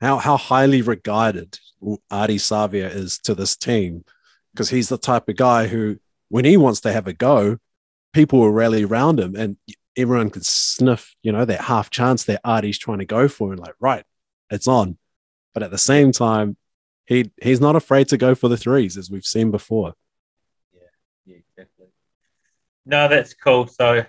[0.00, 4.04] how how highly regarded Ardie Savea is to this team
[4.52, 5.98] because he's the type of guy who
[6.28, 7.58] when he wants to have a go,
[8.12, 9.56] people will rally around him and
[9.96, 13.60] everyone can sniff you know that half chance that Ardie's trying to go for and
[13.60, 14.04] like right,
[14.48, 14.96] it's on,
[15.52, 16.56] but at the same time.
[17.06, 19.92] He, he's not afraid to go for the threes as we've seen before.
[21.26, 21.86] Yeah, exactly.
[22.86, 23.66] No, that's cool.
[23.66, 24.04] So,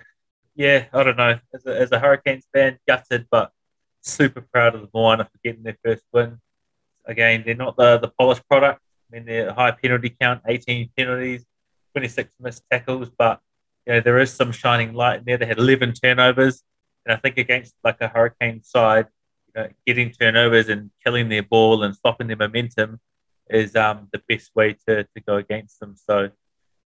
[0.54, 1.38] yeah, I don't know.
[1.54, 3.52] As a, as a Hurricanes fan, gutted, but
[4.02, 6.38] super proud of the Moana for getting their first win.
[7.06, 8.80] Again, they're not the, the polished product.
[9.10, 11.44] I mean, they're high penalty count, 18 penalties,
[11.94, 13.40] 26 missed tackles, but
[13.86, 15.38] you know there is some shining light in there.
[15.38, 16.62] They had 11 turnovers,
[17.04, 19.06] and I think against like a Hurricane side,
[19.46, 23.00] you know, getting turnovers and killing their ball and stopping their momentum
[23.48, 25.94] is um, the best way to, to go against them.
[25.96, 26.30] So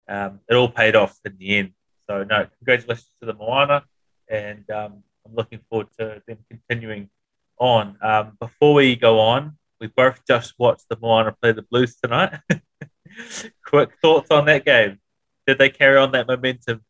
[0.08, 1.72] um, it all paid off in the end.
[2.08, 3.84] So no, congratulations to the Moana,
[4.28, 7.10] and um, I'm looking forward to them continuing
[7.58, 7.96] on.
[8.02, 12.38] Um, before we go on, we both just watched the Moana play the Blues tonight.
[13.66, 14.98] Quick thoughts on that game?
[15.46, 16.84] Did they carry on that momentum?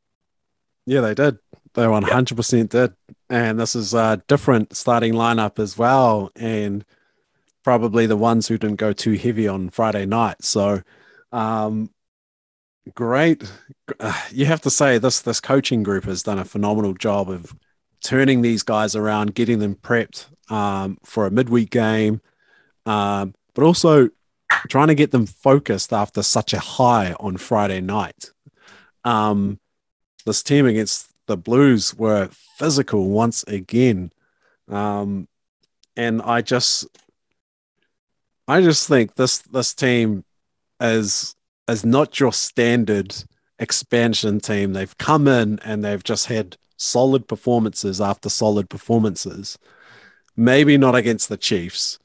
[0.86, 1.38] Yeah, they did.
[1.74, 2.94] They 100% did.
[3.28, 6.30] And this is a different starting lineup as well.
[6.34, 6.84] And
[7.62, 10.42] probably the ones who didn't go too heavy on Friday night.
[10.42, 10.82] So,
[11.30, 11.90] um,
[12.94, 13.50] great.
[14.30, 17.54] You have to say this this coaching group has done a phenomenal job of
[18.02, 22.20] turning these guys around, getting them prepped um, for a midweek game,
[22.86, 24.10] um, but also
[24.68, 28.30] trying to get them focused after such a high on Friday night.
[29.04, 29.58] Um,
[30.24, 34.12] this team against the Blues were physical once again.
[34.68, 35.28] Um,
[35.96, 36.86] and I just
[38.46, 40.24] I just think this this team
[40.80, 41.34] is
[41.68, 43.14] is not your standard
[43.58, 44.72] expansion team.
[44.72, 49.58] They've come in and they've just had solid performances after solid performances.
[50.36, 51.98] Maybe not against the Chiefs,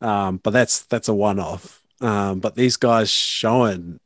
[0.00, 1.82] um, but that's that's a one off.
[2.00, 4.00] Um, but these guys shown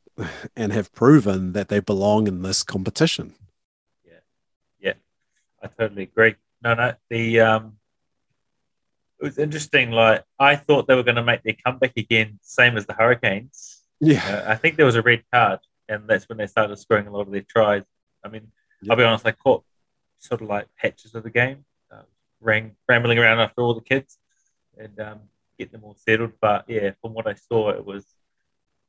[0.56, 3.34] and have proven that they belong in this competition.
[4.04, 4.12] Yeah,
[4.80, 4.92] yeah,
[5.62, 6.36] I totally agree.
[6.62, 7.76] No, no, the um,
[9.20, 9.90] it was interesting.
[9.90, 13.73] Like I thought they were going to make their comeback again, same as the Hurricanes.
[14.00, 17.06] Yeah, Uh, I think there was a red card, and that's when they started scoring
[17.06, 17.84] a lot of their tries.
[18.24, 18.50] I mean,
[18.88, 19.64] I'll be honest, I caught
[20.18, 22.02] sort of like patches of the game, uh,
[22.40, 24.18] rang, rambling around after all the kids,
[24.78, 25.20] and um,
[25.58, 26.32] get them all settled.
[26.40, 28.04] But yeah, from what I saw, it was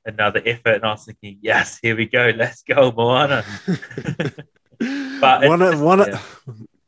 [0.06, 3.44] another effort, and I was thinking, yes, here we go, let's go, Moana.
[5.22, 6.20] But one, one, yeah.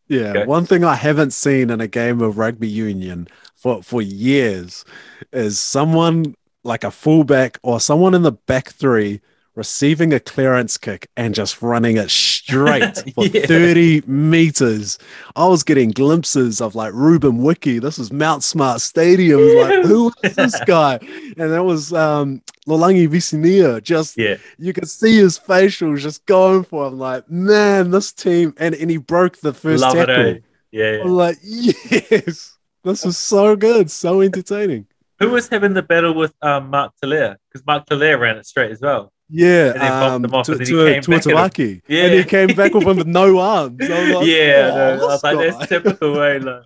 [0.10, 4.84] yeah, one thing I haven't seen in a game of rugby union for, for years
[5.32, 6.36] is someone
[6.68, 9.22] like a fullback or someone in the back three
[9.56, 13.48] receiving a clearance kick and just running it straight for Yeah.
[13.48, 15.00] 30 meters.
[15.36, 17.80] I was getting glimpses of like Ruben Wiki.
[17.80, 19.42] This is Mount Smart Stadium.
[19.58, 21.00] Like, who is this guy?
[21.38, 23.82] And that was um Lolagi Visinia.
[23.82, 27.00] Just yeah, you could see his facials just going for him.
[27.00, 30.14] Like, man, this team and, and he broke the first love tackle.
[30.14, 30.36] it.
[30.38, 30.40] eh?
[30.72, 31.02] Yeah, yeah.
[31.02, 34.86] I'm like, yes, this is so good, so entertaining.
[35.20, 37.38] Who was having the battle with um, Mark Telea?
[37.52, 39.12] Because Mark Telea ran it straight as well.
[39.30, 41.38] Yeah, And um, them off, to, and to, came to back at him.
[41.38, 41.82] Itamaki.
[41.88, 42.04] Yeah.
[42.06, 43.78] and he came back with him with no arms.
[43.82, 46.40] Like, yeah, "Oh, no, I was like, guy." that's typical way.
[46.40, 46.64] Like,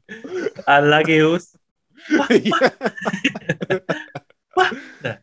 [0.67, 1.43] I like it.
[2.45, 2.69] yeah.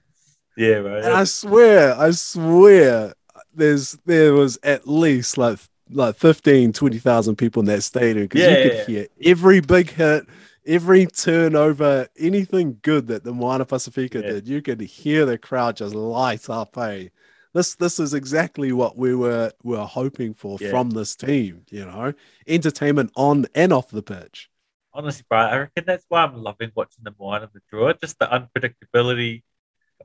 [0.56, 1.04] Yeah, right.
[1.04, 3.14] And I swear, I swear,
[3.54, 5.58] there's there was at least like
[5.90, 9.90] like 15, 20,000 people in that stadium because Yeah, you could yeah, hear every big
[9.90, 10.26] hit,
[10.68, 14.30] every turnover, anything good that the Moana Pasifika Yeah.
[14.32, 14.46] did.
[14.48, 16.76] You could hear the crowd just light up.
[16.76, 17.10] Hey,
[17.54, 20.70] this this is exactly what we were were hoping for Yeah.
[20.70, 21.64] from this team.
[21.70, 22.12] You know,
[22.46, 24.50] entertainment on and off the pitch.
[24.92, 27.98] Honestly, bro, I reckon that's why I'm loving watching the Moana the Drua.
[28.00, 29.42] Just the unpredictability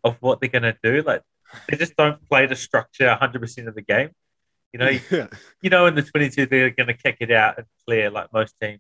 [0.03, 1.01] of what they're gonna do.
[1.03, 1.21] Like
[1.69, 4.11] they just don't play the structure 100 percent of the game.
[4.71, 5.27] You know, Yeah.
[5.61, 8.55] you know, in the 22, they're going to kick it out and clear like most
[8.59, 8.79] teams.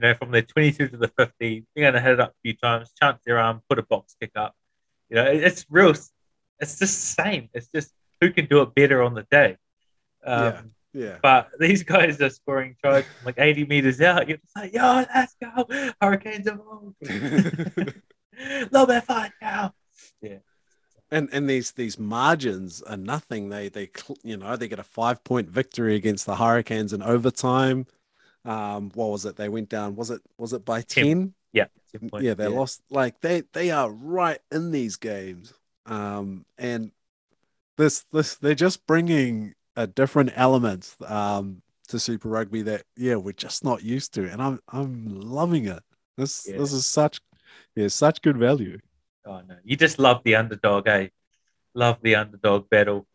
[0.00, 2.40] You know, from the 22 to the 50, you're going to hit it up a
[2.42, 4.54] few times, chance their arm, put a box kick up.
[5.10, 5.90] You know, it- it's real.
[5.90, 6.08] It's
[6.58, 7.50] just the same.
[7.52, 9.58] It's just who can do it better on the day.
[10.24, 10.62] Um, Yeah.
[10.94, 11.18] yeah.
[11.22, 14.26] But these guys are scoring tries from like 80 meters out.
[14.26, 15.92] You're just like, yo, let's go.
[16.00, 16.96] Hurricanes involved.
[18.70, 19.74] Little bit fun now.
[20.22, 20.38] Yeah
[21.12, 23.48] and and these these margins are nothing.
[23.48, 23.90] They they
[24.22, 27.86] you know they get a five point victory against the Hurricanes in overtime.
[28.44, 29.36] Um, what was it?
[29.36, 29.96] They went down.
[29.96, 31.04] Was it was it by Ten.
[31.04, 31.34] ten?
[31.52, 31.66] Yeah.
[31.92, 32.82] ten points, Yeah, they lost.
[32.90, 35.52] Like they they are right in these games.
[35.86, 36.92] Um, and
[37.76, 43.32] this this they're just bringing a different element um to Super Rugby that yeah we're
[43.32, 45.82] just not used to, and I'm I'm loving it.
[46.16, 46.58] This Yeah.
[46.58, 47.20] this is such
[47.74, 48.78] yeah such good value.
[49.26, 51.08] Oh no, you just love the underdog, eh?
[51.74, 53.06] Love the underdog battle,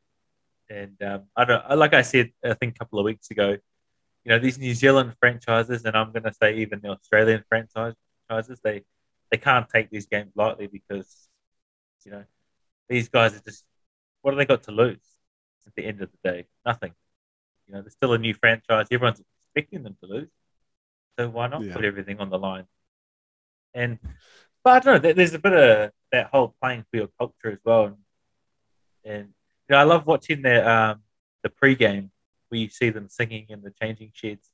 [0.70, 3.58] and um, I don't like I said I think a couple of weeks ago.
[4.26, 8.60] You know these New Zealand franchises, and I'm going to say even the Australian franchises,
[8.64, 8.84] they
[9.32, 11.30] they can't take these games lightly because
[12.04, 12.24] you know
[12.90, 13.64] these guys are just
[14.22, 15.06] what have they got to lose
[15.68, 16.48] at the end of the day?
[16.66, 16.94] Nothing.
[17.68, 18.88] You know, they're still a new franchise.
[18.92, 20.30] Everyone's expecting them to lose,
[21.18, 21.76] so why not Yeah.
[21.76, 22.68] put everything on the line?
[23.76, 24.00] And
[24.64, 25.14] but I don't know.
[25.14, 27.98] There's a bit of that whole playing for your culture as well, and,
[29.04, 29.34] and
[29.70, 31.04] you know, I love watching the um,
[31.44, 32.12] the pre-game
[32.58, 34.50] you see them singing in the changing sheds,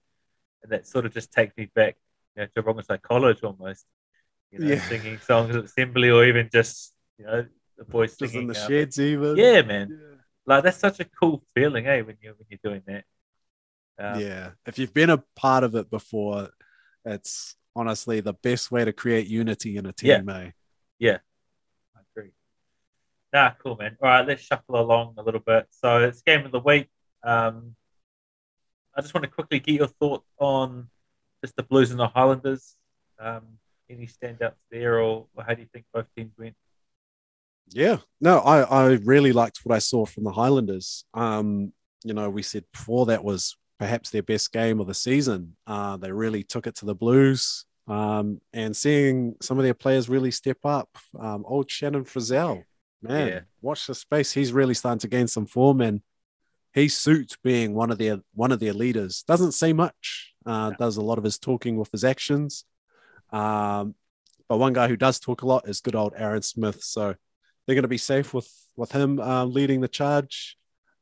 [0.64, 1.98] and that sort of just takes me back,
[2.36, 3.86] you know, to almost like college almost.
[4.52, 4.88] You know, Yeah.
[4.88, 7.46] singing songs at assembly, or even just you know
[7.78, 9.38] the boys Just singing in the uh, sheds, even.
[9.38, 9.90] Yeah, man.
[9.90, 10.18] Yeah.
[10.46, 12.02] Like that's such a cool feeling, eh?
[12.02, 13.06] When you when you're doing that.
[13.98, 14.50] Um, yeah.
[14.66, 16.50] If you've been a part of it before,
[17.06, 20.52] it's honestly the best way to create unity in a team, eh?
[21.00, 21.18] Yeah,
[21.96, 22.32] I agree.
[23.34, 23.98] Nah, cool, man.
[24.02, 25.68] All right, let's shuffle along a little bit.
[25.72, 26.90] So it's game of the week.
[27.24, 27.76] Um,
[28.96, 30.90] I just want to quickly get your thoughts on
[31.44, 32.76] just the Blues and the Highlanders.
[33.20, 33.44] Um,
[33.90, 36.56] any standouts there, or, or how do you think both teams went?
[37.70, 41.06] Yeah, no, I, I really liked what I saw from the Highlanders.
[41.14, 41.74] Um,
[42.04, 45.56] you know, we said before that was perhaps their best game of the season.
[45.66, 47.66] Uh, they really took it to the Blues.
[47.88, 50.90] Um, and seeing some of their players really step up.
[51.20, 52.64] Um, old Shannon Frizzell,
[53.02, 53.40] man, Yeah.
[53.62, 54.32] watch the space.
[54.32, 56.02] He's really starting to gain some form, and
[56.74, 59.24] he suits being one of their one of their leaders.
[59.28, 60.34] Doesn't say much.
[60.46, 60.72] Uh.
[60.72, 62.66] Does a lot of his talking with his actions.
[63.32, 63.96] Um,
[64.50, 66.84] but one guy who does talk a lot is good old Aaron Smith.
[66.84, 67.16] So
[67.66, 70.58] they're going to be safe with with him uh, leading the charge.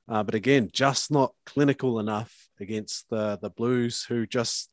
[0.07, 4.69] Uh, but again, just not clinical enough against the the Blues, who just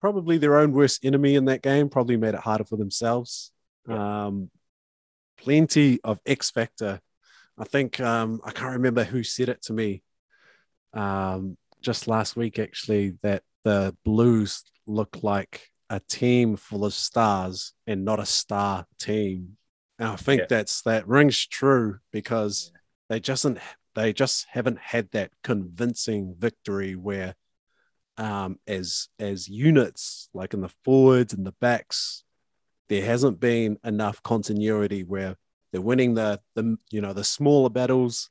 [0.00, 1.88] probably their own worst enemy in that game.
[1.88, 3.52] Probably made it harder for themselves.
[3.88, 4.50] Um,
[5.36, 7.00] plenty of X factor.
[7.60, 10.02] I think um, I can't remember who said it to me
[10.94, 17.74] um, just last week, actually, that the Blues look like a team full of stars
[17.86, 19.58] and not a star team.
[19.98, 20.46] And I think Yeah.
[20.48, 22.72] that's that rings true because
[23.10, 23.46] they just
[23.94, 27.34] they just haven't had that convincing victory where
[28.16, 32.24] um as as units like in the forwards and the backs
[32.88, 35.36] there hasn't been enough continuity where
[35.72, 38.30] they're winning the the you know the smaller battles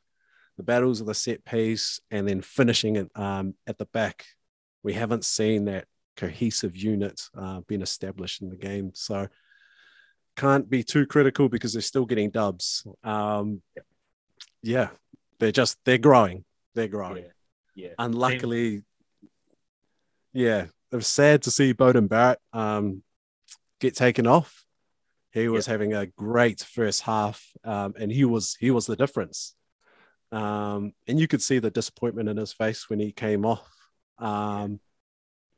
[0.58, 4.26] the battles of the set piece and then finishing it um, at the back.
[4.84, 5.86] We haven't seen that
[6.18, 9.30] cohesive unit uh, being established in the game so
[10.36, 12.86] can't be too critical because they're still getting dubs.
[13.06, 13.62] Um,
[14.62, 14.90] yeah
[15.40, 16.44] they're just they're growing.
[16.76, 17.26] They're growing.
[17.76, 17.94] Yeah, yeah.
[17.98, 18.84] unluckily,
[20.34, 23.02] yeah, it was sad to see Beauden Barrett um,
[23.80, 24.59] get taken off.
[25.32, 29.54] He was having a great first half, um, and he was he was the difference.
[30.32, 33.68] Um, and you could see the disappointment in his face when he came off.
[34.18, 34.80] Um,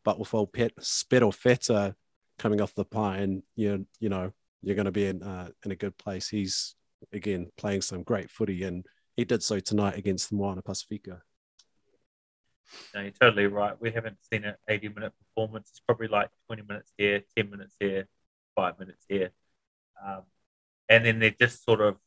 [0.04, 1.96] but with old Pet Spettle Feta
[2.38, 5.76] coming off the pine, you you know you're going to be in uh, in a
[5.76, 6.28] good place.
[6.28, 6.76] He's
[7.14, 11.22] again playing some great footy, and he did so tonight against the Moana Pasifika.
[12.94, 13.80] No, you're totally right.
[13.80, 15.70] We haven't seen an 80 minute performance.
[15.72, 18.08] It's probably like 20 minutes here, 10 minutes here,
[18.56, 19.32] five minutes here.
[20.06, 20.22] Um,
[20.90, 21.98] and then they're just sort of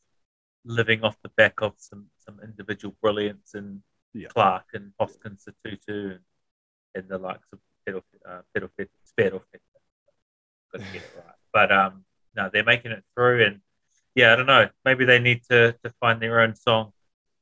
[0.65, 3.81] living off the back of some, some individual brilliance in
[4.13, 4.27] Yeah.
[4.29, 6.19] Clark and Hoskins Sotutu and,
[6.95, 8.69] and the likes of Pedal, uh, Pedal,
[9.17, 9.43] Pedal,
[10.73, 11.35] Got to get it right.
[11.53, 12.03] But um,
[12.35, 13.45] no, they're making it through.
[13.45, 13.61] And
[14.15, 14.69] yeah, I don't know.
[14.83, 16.91] Maybe they need to, to find their own song,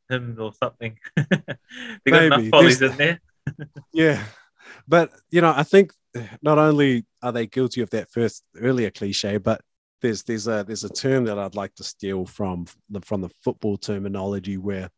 [0.10, 0.98] hymn or something.
[1.16, 3.20] they got enough follies There's- in there.
[3.94, 4.24] Yeah,
[4.88, 5.92] but you know, I think
[6.42, 9.62] not only are they guilty of that first earlier cliche, but
[10.04, 13.30] there's there's a there's a term that I'd like to steal from the from the
[13.44, 14.92] football terminology where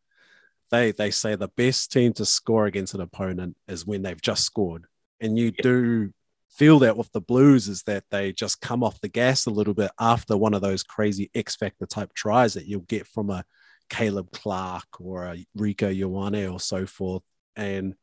[0.70, 4.44] they they say the best team to score against an opponent is when they've just
[4.44, 4.84] scored,
[5.20, 5.62] and you Yeah.
[5.62, 6.12] do
[6.50, 9.74] feel that with the Blues is that they just come off the gas a little
[9.74, 13.44] bit after one of those crazy X factor type tries that you'll get from a
[13.90, 17.22] Caleb Clark or a Rieko Ioane or so forth.
[17.56, 17.94] And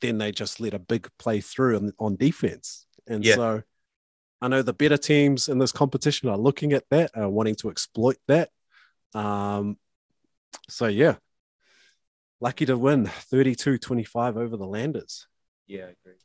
[0.00, 2.86] then they just let a big play through on, on defense.
[3.08, 3.34] And Yeah.
[3.34, 3.62] so
[4.40, 7.70] I know the better teams in this competition are looking at that, are wanting to
[7.70, 8.50] exploit that.
[9.14, 9.78] Um,
[10.68, 11.16] so, yeah,
[12.40, 15.26] lucky to win 32 25 over the Landers.
[15.66, 16.18] Yeah, I agree.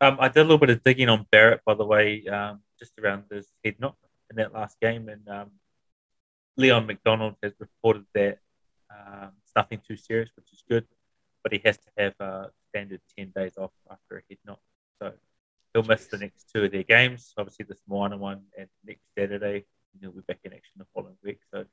[0.00, 2.92] Um, I did a little bit of digging on Barrett, by the way, um, just
[2.98, 3.96] around his head knock
[4.30, 5.50] in that last game, and um,
[6.56, 8.38] Leon MacDonald has reported that
[8.90, 10.86] um, it's nothing too serious, which is good,
[11.42, 14.60] but he has to have a standard ten days off after a head knock,
[15.00, 15.12] so
[15.76, 17.34] he'll miss the next two of their games.
[17.36, 19.66] Obviously, this Moana one and next Saturday,
[20.00, 21.40] he'll be back in action the following week.
[21.52, 21.66] So,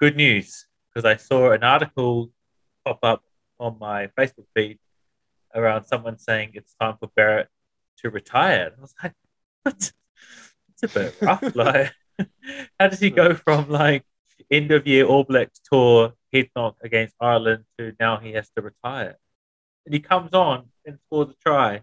[0.00, 2.30] good news because I saw an article
[2.84, 3.22] pop up
[3.60, 4.78] on my Facebook feed
[5.54, 7.48] around someone saying it's time for Barrett
[7.98, 8.68] to retire.
[8.68, 9.12] And I was like,
[9.62, 9.92] what?
[10.70, 11.42] It's a bit rough.
[11.54, 11.92] like,
[12.80, 14.04] how does he go from like
[14.50, 18.62] end of year All Blacks tour head knock against Ireland to now he has to
[18.62, 19.18] retire?
[19.84, 21.82] And he comes on and scores a try,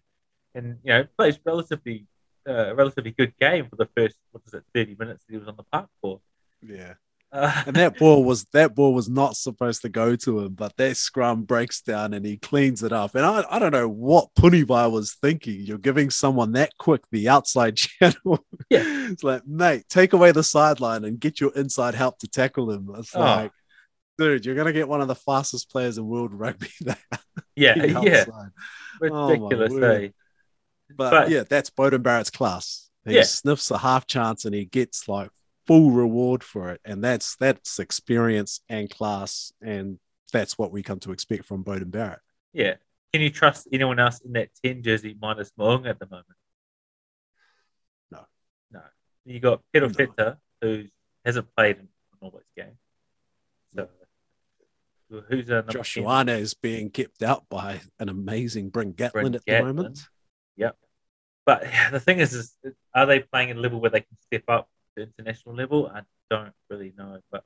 [0.56, 2.06] and you know plays relatively
[2.48, 5.48] uh, relatively good game for the first what is it thirty minutes that he was
[5.48, 6.20] on the park for.
[6.62, 6.94] Yeah.
[7.32, 10.72] Uh, and that ball was that ball was not supposed to go to him, but
[10.78, 13.16] that scrum breaks down and he cleans it up.
[13.16, 15.62] And I, I don't know what Punibai was thinking.
[15.62, 18.46] You're giving someone that quick the outside channel.
[18.70, 18.84] Yeah.
[19.10, 22.92] it's like, mate, take away the sideline and get your inside help to tackle him.
[23.00, 23.20] It's Oh.
[23.22, 23.52] like,
[24.20, 26.98] dude, you're gonna get one of the fastest players in world rugby there.
[27.56, 28.26] yeah, the yeah.
[29.12, 29.74] Oh, ridiculous.
[29.74, 30.04] word.
[30.04, 30.10] eh?
[30.96, 32.90] But, But- yeah, that's Beauden Barrett's class.
[33.06, 33.24] He Yeah.
[33.24, 35.30] sniffs a half chance and he gets like
[35.68, 36.80] full reward for it.
[36.86, 39.52] And that's that's experience and class.
[39.62, 40.00] And
[40.32, 42.20] that's what we come to expect from Beauden Barrett.
[42.54, 42.76] Yeah.
[43.12, 46.28] Can you trust anyone else in that 10 jersey minus Mo'unga at the moment?
[48.12, 48.26] No.
[48.72, 48.82] No.
[49.26, 49.94] You got Pedro No.
[49.94, 50.86] Feta, who
[51.26, 51.90] hasn't played in an
[52.22, 52.78] All game.
[53.76, 53.88] So,
[55.30, 56.30] who's a number Josh 10?
[56.30, 59.68] Is being kept out by an amazing Bryn Gatland Bryn at Gatland.
[59.68, 60.00] the moment.
[60.56, 60.78] Yep.
[61.46, 62.56] But the thing is, is,
[62.94, 65.92] are they playing at a level where they can step up to international level?
[65.94, 67.20] I don't really know.
[67.32, 67.44] But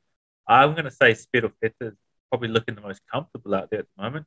[0.48, 1.94] I'm going to say Spedal Feta is
[2.30, 4.26] probably looking the most comfortable out there at the moment.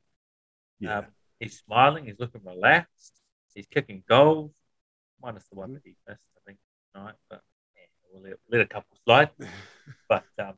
[0.79, 0.99] Yeah.
[0.99, 1.05] Um,
[1.39, 2.05] he's smiling.
[2.05, 3.13] He's looking relaxed.
[3.53, 4.51] He's kicking goals,
[5.21, 6.57] minus the one that he missed, I think,
[6.93, 7.15] tonight.
[7.29, 7.41] But
[7.75, 9.29] yeah, we'll let, let a couple slide.
[10.09, 10.53] but um,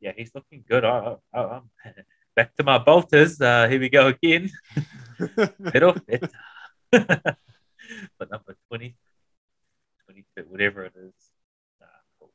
[0.00, 0.84] yeah, he's looking good.
[0.84, 1.70] I, I, I'm
[2.36, 3.40] back to my bolters.
[3.40, 4.50] Uh, here we go again.
[5.18, 6.30] Perofeta.
[8.18, 8.94] but number 20,
[10.06, 11.12] 22, whatever it is.
[11.80, 11.86] Nah,
[12.18, 12.30] cool.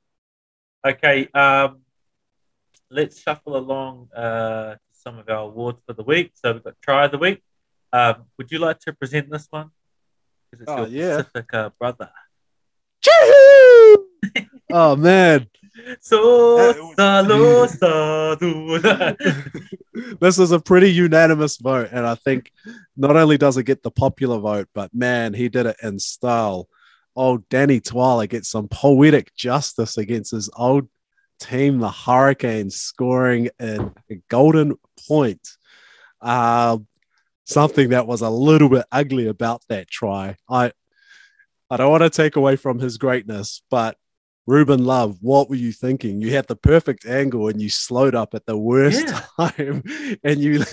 [0.86, 1.80] Okay, um,
[2.89, 6.32] let's shuffle along uh, to some of our awards for the week.
[6.36, 7.41] So we've got Try of the Week.
[7.93, 9.70] Um, would you like to present this one?
[10.49, 11.18] Because it's Oh, your yeah.
[11.18, 12.10] Pacific uh, brother.
[14.74, 15.47] oh man.
[15.99, 16.57] So
[16.97, 17.67] Uh, salo
[20.19, 21.89] this is a pretty unanimous vote.
[21.91, 22.51] And I think
[22.97, 26.67] not only does it get the popular vote, but man, he did it in style.
[27.15, 30.88] Old Danny Toala gets some poetic justice against his old
[31.39, 33.91] team, the Hurricanes, scoring a
[34.30, 34.76] golden
[35.07, 35.57] point.
[36.22, 36.88] Um,
[37.45, 40.38] something that was a little bit ugly about that try.
[40.49, 40.72] I
[41.69, 43.97] I don't want to take away from his greatness, but
[44.48, 46.22] Ruben Love, what were you thinking?
[46.22, 49.24] You had the perfect angle and you slowed up at the worst Yeah.
[49.50, 49.84] time,
[50.24, 50.64] and you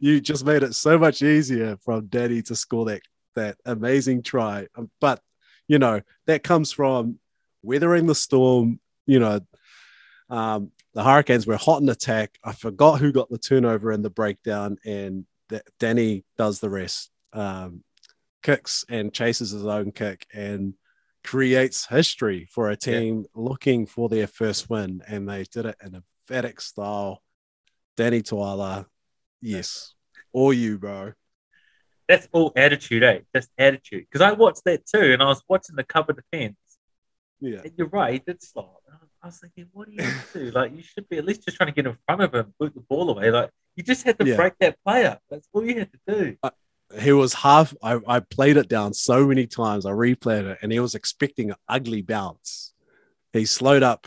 [0.00, 3.02] you just made it so much easier from Daddy to score that
[3.34, 4.66] that amazing try.
[4.76, 5.20] Um, But
[5.68, 7.18] you know that comes from
[7.62, 8.80] weathering the storm.
[9.06, 9.40] You know,
[10.28, 12.38] um, the Hurricanes were hot in attack.
[12.44, 17.10] I forgot who got the turnover in the breakdown, and that Danny does the rest.
[17.32, 17.84] Um,
[18.42, 20.74] kicks and chases his own kick and
[21.24, 25.02] creates history for a team looking for their first win.
[25.06, 27.22] And they did it in a emphatic style.
[27.96, 28.86] Danny Toala,
[29.40, 29.94] yes,
[30.32, 31.12] all you, bro.
[32.06, 33.20] That's all attitude, eh?
[33.34, 34.06] Just attitude.
[34.10, 36.56] Because I watched that too, and I was watching the cover defense.
[37.40, 38.76] Yeah, And you're right, he did slot.
[38.86, 40.50] And I was thinking, what do you do?
[40.54, 42.74] Like, you should be at least just trying to get in front of him, boot
[42.74, 43.30] the ball away.
[43.30, 44.36] Like, you just had to Yeah.
[44.36, 45.20] break that play up.
[45.30, 46.36] That's all you had to do.
[47.00, 47.74] He was half.
[47.82, 49.84] I, I played it down so many times.
[49.84, 52.72] I replayed it, and he was expecting an ugly bounce.
[53.32, 54.06] He slowed up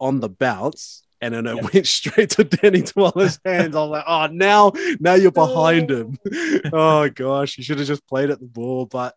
[0.00, 1.68] on the bounce, and then it Yeah.
[1.72, 3.76] went straight to Danny Toala's hands.
[3.76, 6.18] I was like, oh, now, now you're behind him.
[6.72, 8.86] oh gosh, you should have just played at the ball.
[8.86, 9.14] But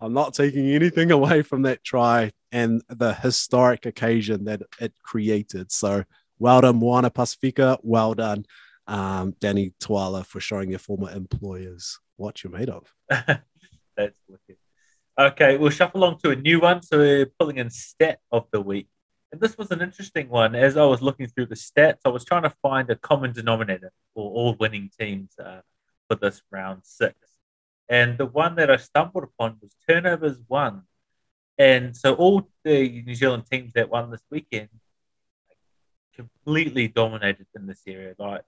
[0.00, 5.70] I'm not taking anything away from that try and the historic occasion that it created.
[5.72, 6.04] So
[6.38, 7.78] well done, Moana Pasifika.
[7.82, 8.46] Well done,
[8.86, 12.92] um, Danny Toala, for showing your former employers what you're made of.
[13.08, 14.56] That's wicked.
[15.18, 16.82] Okay, we'll shuffle along to a new one.
[16.82, 18.88] So we're pulling in stat of the week.
[19.32, 20.54] And this was an interesting one.
[20.54, 23.92] As I was looking through the stats, I was trying to find a common denominator
[24.14, 25.60] for all winning teams uh,
[26.08, 27.14] for this round six.
[27.88, 30.82] And the one that I stumbled upon was turnovers won.
[31.58, 34.68] And so all the New Zealand teams that won this weekend
[36.14, 38.14] completely dominated in this area.
[38.18, 38.42] Like,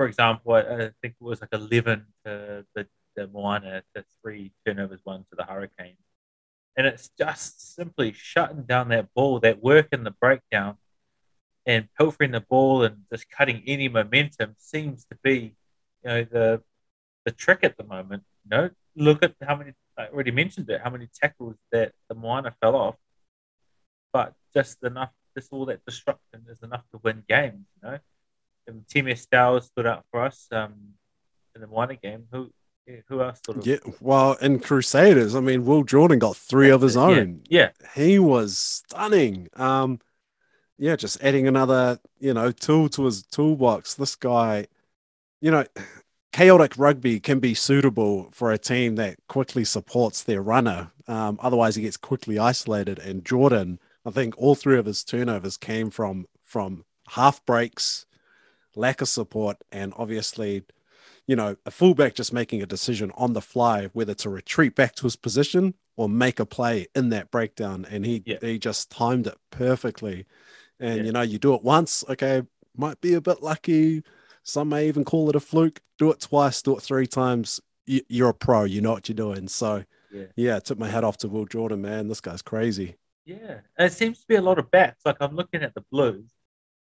[0.00, 5.00] for example, I, think it was like 11 to the, the Moana to three turnovers
[5.04, 5.98] one to the Hurricanes.
[6.74, 10.78] And it's just simply shutting down that ball, that work in the breakdown,
[11.66, 15.54] and pilfering the ball and just cutting any momentum seems to be,
[16.02, 16.62] you know, the
[17.26, 18.22] the trick at the moment.
[18.44, 22.14] You know, look at how many I already mentioned it, how many tackles that the
[22.14, 22.96] Moana fell off,
[24.14, 27.66] but just enough, just all that disruption is enough to win games.
[27.82, 27.98] You know,
[28.66, 30.74] and Team Estelle stood out for us um,
[31.54, 32.24] in the Moana game.
[32.32, 32.50] Who
[33.08, 33.66] who else sort of?
[33.66, 37.42] Yeah, well, in Crusaders, I mean, Will Jordan got three of his Yeah, own.
[37.48, 39.48] Yeah, He was stunning.
[39.54, 40.00] Um,
[40.78, 43.94] yeah, just adding another, you know, tool to his toolbox.
[43.94, 44.66] This guy,
[45.40, 45.66] you know,
[46.32, 50.90] chaotic rugby can be suitable for a team that quickly supports their runner.
[51.06, 52.98] Um, otherwise, he gets quickly isolated.
[52.98, 58.06] And Jordan, I think all three of his turnovers came from from half breaks,
[58.80, 60.62] lack of support, and obviously,
[61.26, 64.94] you know, a fullback just making a decision on the fly whether to retreat back
[64.96, 67.86] to his position or make a play in that breakdown.
[67.90, 68.38] And he Yeah.
[68.40, 70.26] he just timed it perfectly.
[70.80, 71.04] And Yeah.
[71.04, 72.42] you know, you do it once, okay,
[72.76, 74.02] might be a bit lucky.
[74.42, 75.80] Some may even call it a fluke.
[75.98, 77.60] Do it twice, do it three times.
[77.86, 78.64] You, you're a pro.
[78.64, 79.46] You know what you're doing.
[79.48, 80.26] So, Yeah.
[80.36, 82.08] yeah, I took my hat off to Will Jordan, man.
[82.08, 82.96] This guy's crazy.
[83.26, 85.04] Yeah, and it seems to be a lot of bats.
[85.04, 86.30] Like I'm looking at the Blues.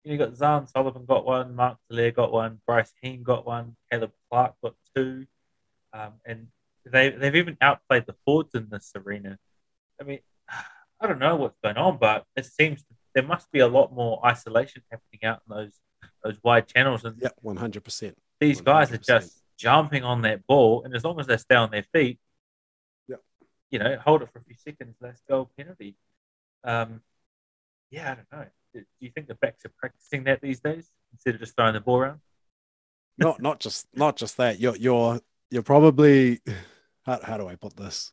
[0.04, 4.12] You got Zarn Sullivan got one, Mark Telea got one, Bryce Heem got one, Caleb
[4.30, 5.26] Clark got two,
[5.94, 6.48] um, and
[6.86, 9.38] they they've even outplayed the Fords in this arena.
[10.00, 10.20] I mean,
[11.02, 14.26] I don't know what's going on, but it seems there must be a lot more
[14.26, 15.74] isolation happening out in those
[16.24, 18.14] those wide channels, and Yeah, 100%.
[18.40, 21.72] these guys are just jumping on that ball, and as long as they stay on
[21.72, 22.20] their feet,
[23.08, 23.22] Yep.
[23.72, 25.96] you know, hold it for a few seconds, let's go penalty.
[26.64, 27.02] Um,
[27.90, 28.48] yeah, I don't know.
[28.82, 31.82] Do you think the backs are practicing that these days instead of just throwing the
[31.82, 32.20] ball around?
[33.20, 35.20] not not just not just that you're you're
[35.50, 36.40] you're probably
[37.04, 38.12] how, how do i put this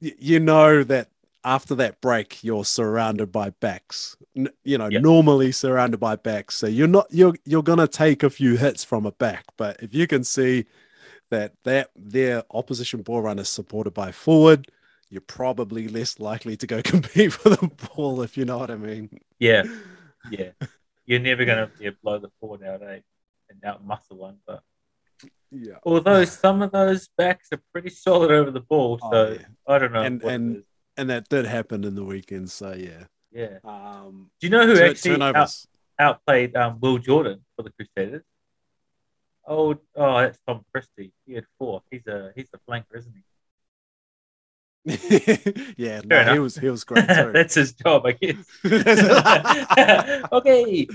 [0.00, 1.08] you, you know that
[1.42, 5.00] after that break you're surrounded by backs N- you know Yeah.
[5.00, 9.04] normally surrounded by backs so you're not you're you're gonna take a few hits from
[9.04, 10.66] a back but if you can see
[11.30, 14.68] that that their opposition ball run is supported by forward
[15.14, 18.74] you're probably less likely to go compete for the ball if you know what i
[18.76, 19.08] mean
[19.38, 19.62] Yeah,
[20.30, 20.50] yeah.
[21.06, 22.30] You're never going to yeah, blow the
[22.66, 23.00] out, eh?
[23.50, 24.38] And out muscle one.
[24.46, 24.62] But
[25.50, 29.46] yeah although some of those backs are pretty solid over the ball, Oh, so yeah.
[29.68, 30.02] I don't know.
[30.02, 30.64] And- and-
[30.96, 33.58] and that did happen in the weekend so yeah yeah.
[33.64, 35.50] um Do you know who actually out,
[35.98, 38.22] outplayed um, Will Jordan for the Crusaders?
[39.46, 41.12] Oh, oh, that's Tom Christie.
[41.26, 41.82] He had four.
[41.90, 43.22] He's a he's a flanker, isn't he?
[45.76, 47.06] yeah, no, he was he was great.
[47.06, 48.36] That's his job, I guess.
[50.32, 50.86] okay,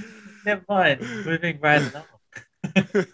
[0.46, 1.02] never mind.
[1.26, 3.06] Moving right along.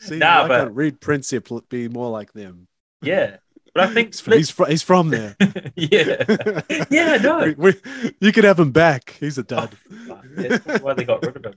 [0.00, 2.66] See, Nah, why but- Reed Prinsep be more like them?
[3.02, 3.36] Yeah,
[3.74, 5.36] but I think He's, fr- he's, fr- he's from there.
[5.76, 7.52] yeah, yeah, no.
[7.58, 9.16] We- we- you could have him back.
[9.20, 9.76] He's a Oh, dud.
[10.06, 10.24] fuck.
[10.36, 11.54] That's why they got rid of him.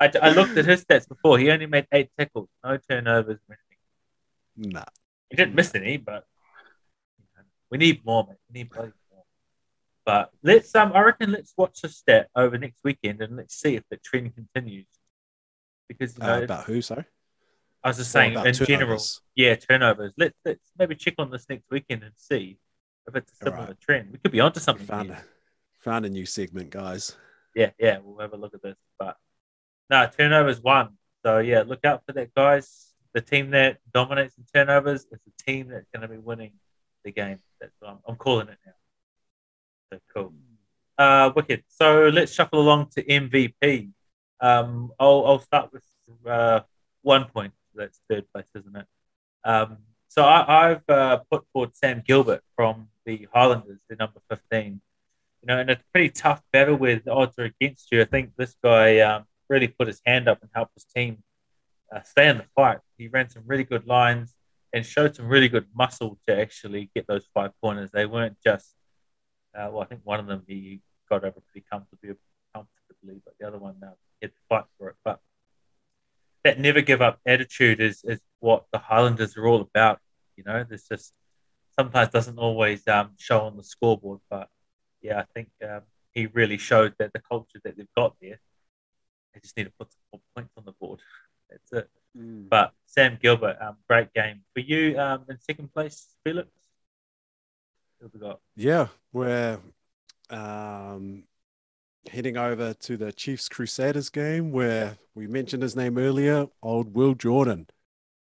[0.00, 1.38] I, I looked at his stats before.
[1.38, 3.38] He only made eight tackles, no turnovers.
[3.48, 3.56] or
[4.56, 4.72] anything.
[4.74, 4.84] Nah.
[5.30, 6.24] He didn't miss any, but
[7.72, 8.36] we need more, man.
[8.50, 9.24] We need bloody more.
[10.04, 13.76] But let's um, I reckon let's watch the stat over next weekend and let's see
[13.76, 14.86] if the trend continues.
[15.88, 17.06] Because you know, Uh, about who, sorry?
[17.82, 19.02] I was just saying in general,
[19.34, 20.12] yeah, turnovers.
[20.18, 22.58] Let's let's maybe check on this next weekend and see
[23.08, 23.80] if it's a similar right.
[23.80, 24.12] trend.
[24.12, 24.86] We could be onto something.
[24.86, 25.24] Found a,
[25.80, 27.16] found a new segment, guys.
[27.56, 28.76] yeah, yeah, we'll have a look at this.
[28.98, 29.16] But
[29.88, 30.90] no, turnovers one.
[31.24, 32.92] So yeah, look out for that, guys.
[33.14, 36.52] The team that dominates in turnovers is the team that's going to be winning
[37.04, 37.38] the game.
[37.60, 38.72] That's what I'm, I'm calling it now.
[39.92, 40.32] So cool.
[40.98, 41.64] Uh, wicked.
[41.68, 43.90] So let's shuffle along to MVP.
[44.40, 45.84] Um, I'll, I'll start with
[46.26, 46.60] uh,
[47.02, 47.52] one point.
[47.74, 48.86] That's third place, isn't it?
[49.44, 49.78] Um,
[50.08, 54.80] so I, I've uh, put forward Sam Gilbert from the Highlanders, the number 15
[55.42, 58.30] you know, in a pretty tough battle where the odds are against you, I think
[58.36, 61.18] this guy um, really put his hand up and helped his team
[61.94, 62.78] uh, stay in the fight.
[62.96, 64.34] He ran some really good lines
[64.72, 67.90] and showed some really good muscle to actually get those five pointers.
[67.90, 68.74] They weren't just,
[69.54, 72.14] uh, well, I think one of them he got over pretty comfortably,
[72.54, 74.96] comfortably but the other one uh, had to fight for it.
[75.04, 75.20] But
[76.44, 80.00] that never give up attitude is, is what the Highlanders are all about.
[80.36, 81.12] You know, there's just
[81.78, 84.48] sometimes doesn't always um, show on the scoreboard, but
[85.02, 88.40] yeah, I think um, he really showed that the culture that they've got there.
[89.34, 91.00] They just need to put some more points on the board.
[91.50, 91.90] That's it.
[92.14, 94.98] But Sam Gilbert, um, great game for you.
[94.98, 96.48] Um, in second place, Felix.
[98.12, 98.40] We got?
[98.56, 99.58] Yeah, we're
[100.28, 101.24] um,
[102.10, 107.14] heading over to the Chiefs Crusaders game where we mentioned his name earlier, old Will
[107.14, 107.68] Jordan,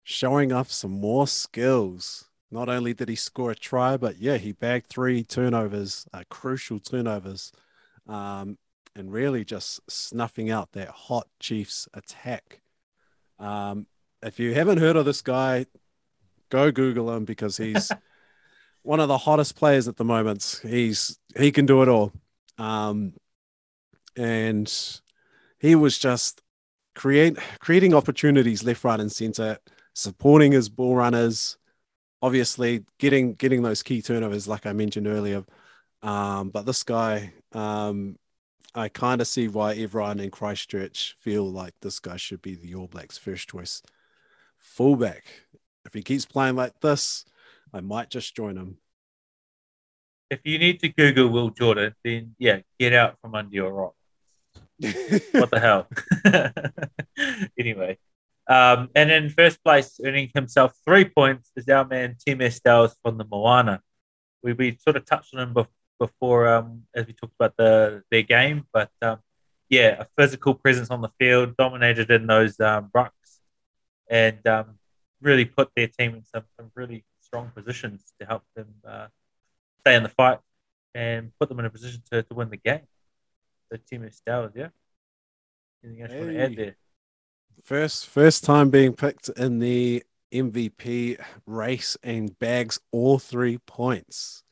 [0.04, 2.28] showing off some more skills.
[2.50, 6.78] Not only did he score a try, but yeah, he bagged three turnovers, uh, crucial
[6.80, 7.52] turnovers,
[8.06, 8.58] um,
[8.94, 12.60] and really just snuffing out that hot Chiefs attack.
[13.40, 13.86] Um,
[14.22, 15.66] if you haven't heard of this guy,
[16.50, 17.90] go Google him because he's
[18.82, 20.60] one of the hottest players at the moment.
[20.62, 22.12] He's he can do it all.
[22.58, 23.14] Um,
[24.16, 24.72] and
[25.58, 26.42] he was just
[26.94, 29.58] create creating opportunities left, right, and center,
[29.94, 31.56] supporting his ball runners,
[32.22, 35.44] obviously getting getting those key turnovers, like I mentioned earlier.
[36.02, 38.16] Um, but this guy, um,
[38.74, 42.74] I kind of see why everyone in Christchurch feel like this guy should be the
[42.74, 43.82] All Blacks' first choice
[44.56, 45.24] fullback.
[45.84, 47.24] If he keeps playing like this,
[47.72, 48.78] I might just join him.
[50.30, 53.94] If you need to Google Will Jordan, then yeah, get out from under your rock.
[55.32, 55.88] what the hell?
[57.58, 57.98] anyway,
[58.48, 63.18] um, and in first place, earning himself three points, is our man Tim Estelles from
[63.18, 63.80] the Moana.
[64.42, 65.54] We, we sort of touched on him
[66.00, 69.18] before, um, as we talked about the their game, but um,
[69.68, 73.38] yeah, a physical presence on the field, dominated in those um, rucks,
[74.08, 74.78] and um,
[75.22, 79.06] really put their team in some, some really strong positions to help them uh,
[79.80, 80.40] stay in the fight
[80.94, 82.80] and put them in a position to, to win the game.
[83.70, 84.68] So Tim Estelles, yeah.
[85.84, 86.76] Anything else you want to add there?
[87.62, 94.42] First, first time being picked in the MVP race and bags all three points.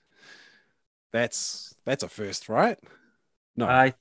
[1.12, 2.78] That's that's a first, right?
[3.56, 3.94] No, I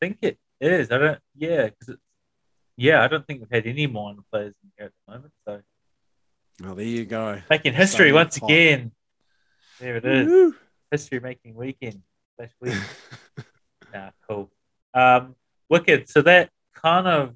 [0.00, 0.90] think it is.
[0.90, 1.18] I don't.
[1.36, 2.02] Yeah, because it's.
[2.76, 5.32] Yeah, I don't think we've had any Moana players in here at the moment.
[5.46, 5.60] So
[6.64, 7.40] oh, there you go.
[7.50, 8.48] making history once top.
[8.48, 8.92] again.
[9.78, 10.26] There it is.
[10.26, 10.54] Woo.
[10.90, 12.02] History making weekend.
[12.36, 12.50] Slash
[13.94, 14.50] nah, cool.
[14.94, 15.36] Um,
[15.68, 16.08] wicked.
[16.08, 17.34] So that kind of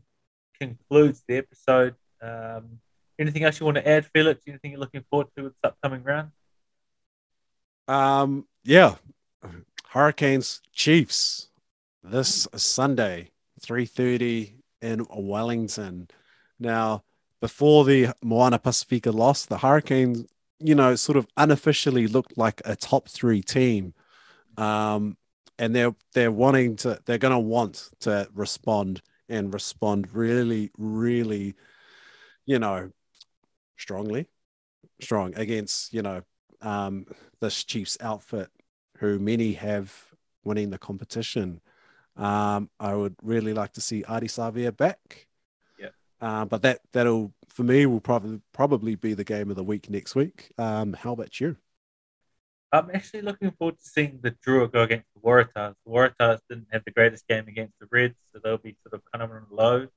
[0.58, 1.94] concludes the episode.
[2.22, 2.80] Um,
[3.18, 4.42] anything else you want to add, Felix?
[4.46, 6.30] Anything you're looking forward to with this upcoming round?
[7.88, 8.96] Um, yeah,
[9.96, 11.48] Hurricanes Chiefs
[12.04, 13.30] this Sunday,
[13.62, 16.08] three thirty in Wellington.
[16.60, 17.02] Now,
[17.40, 20.26] before the Moana Pasifika loss, the Hurricanes,
[20.58, 23.94] you know, sort of unofficially looked like a top three team,
[24.58, 25.16] um,
[25.58, 31.54] and they're they're wanting to, they're going to want to respond and respond really, really,
[32.44, 32.90] you know,
[33.78, 34.26] strongly,
[35.00, 36.20] strong against you know
[36.60, 37.06] um,
[37.40, 38.50] this Chiefs outfit,
[38.98, 39.92] who many have
[40.44, 41.60] winning the competition.
[42.16, 45.26] Um, I would really like to see Ardie Savea back.
[45.78, 45.88] Yeah.
[46.20, 49.90] Uh, but that that'll for me will probably probably be the game of the week
[49.90, 50.52] next week.
[50.58, 51.56] Um, how about you?
[52.72, 55.74] I'm actually looking forward to seeing the Drua go against the Waratahs.
[55.84, 59.02] The Waratahs didn't have the greatest game against the Reds, so they'll be sort of
[59.12, 59.88] kind of on low.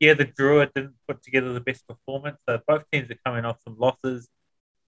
[0.00, 3.58] Yeah, the Drua didn't put together the best performance, so both teams are coming off
[3.64, 4.28] some losses.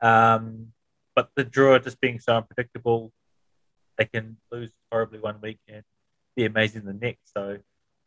[0.00, 0.72] Um,
[1.14, 3.12] but the Drua just being so unpredictable,
[4.02, 5.82] they can lose horribly one week and
[6.36, 7.32] be amazing the next.
[7.34, 7.58] So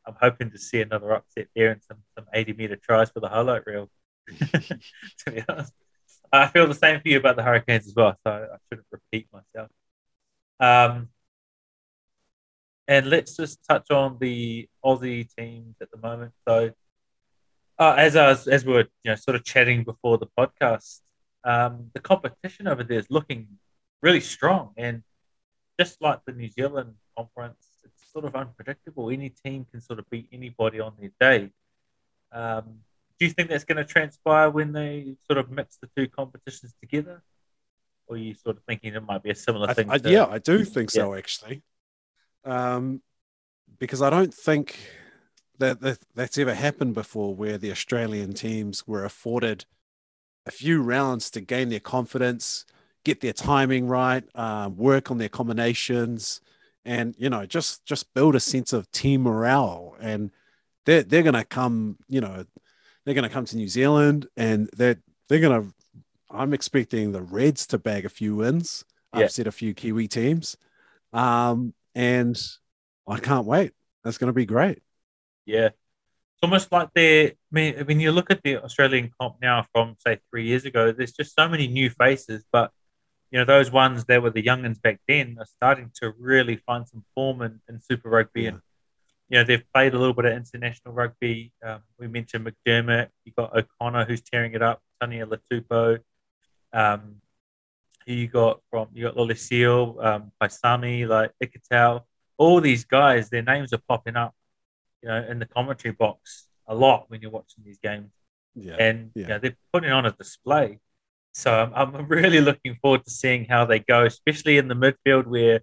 [0.06, 3.30] I'm hoping to see another upset there and some, some 80 meter tries for the
[3.30, 3.90] highlight reel.
[4.30, 5.74] to be honest.
[6.32, 9.28] I feel the same for you about the Hurricanes as well, so I shouldn't repeat
[9.32, 9.70] myself.
[10.60, 11.10] Um,
[12.88, 16.34] and let's just touch on the Aussie teams at the moment.
[16.48, 16.72] So,
[17.80, 21.02] uh, as I was, as we were, you know, sort of chatting before the podcast,
[21.44, 23.48] um, the competition over there is looking
[24.02, 25.04] really strong, and
[25.80, 29.10] just like the New Zealand conference, it's sort of unpredictable.
[29.10, 31.52] Any team can sort of beat anybody on their day.
[32.32, 32.80] Um,
[33.20, 36.74] do you think that's going to transpire when they sort of mix the two competitions
[36.82, 37.24] together?
[38.08, 39.90] Or are you sort of thinking it might be a similar I, thing?
[39.90, 41.64] I- to- yeah, I do think so actually,
[42.44, 43.02] um,
[43.80, 44.78] because I don't think
[45.58, 49.66] that, that that's ever happened before, where the Australian teams were afforded
[50.46, 52.66] a few rounds to gain their confidence,
[53.06, 56.42] get their timing right, uh, work on their combinations,
[56.84, 59.96] and you know just just build a sense of team morale.
[60.02, 60.32] And
[60.86, 62.44] they're they're gonna come, you know,
[63.06, 64.98] they're gonna come to New Zealand, and they're
[65.30, 65.72] they're gonna.
[66.30, 68.84] I'm expecting the Reds to bag a few wins
[69.16, 69.24] Yeah.
[69.26, 70.58] upset a few Kiwi teams.
[71.14, 72.36] Um, and
[73.08, 73.72] I can't wait.
[74.04, 74.82] That's going to be great.
[75.46, 75.68] Yeah.
[75.68, 79.96] It's almost like they're, I mean, when you look at the Australian comp now from,
[80.06, 82.72] say, three years ago, there's just so many new faces, but
[83.32, 86.88] you know, those ones that were the youngins back then are starting to really find
[86.88, 88.44] some form in, in Super Rugby.
[88.44, 88.48] Yeah.
[88.50, 88.62] And,
[89.30, 91.52] you know, they've played a little bit of international rugby.
[91.64, 93.10] Um, we mentioned McDermott.
[93.26, 94.82] You got O'Connor, who's tearing it up.
[95.02, 96.00] Taniela Tupou.
[96.72, 97.16] Um,
[98.06, 102.04] who you got from, you got Lolesio, um, Paisami, like Ikitau.
[102.38, 104.36] All these guys, their names are popping up,
[105.02, 108.12] you know, in the commentary box a lot when you're watching these games
[108.54, 108.76] Yeah.
[108.80, 109.22] and Yeah.
[109.22, 110.80] you know, they're putting on a display.
[111.36, 115.28] So I'm, I'm really looking forward to seeing how they go, especially in the midfield
[115.28, 115.60] where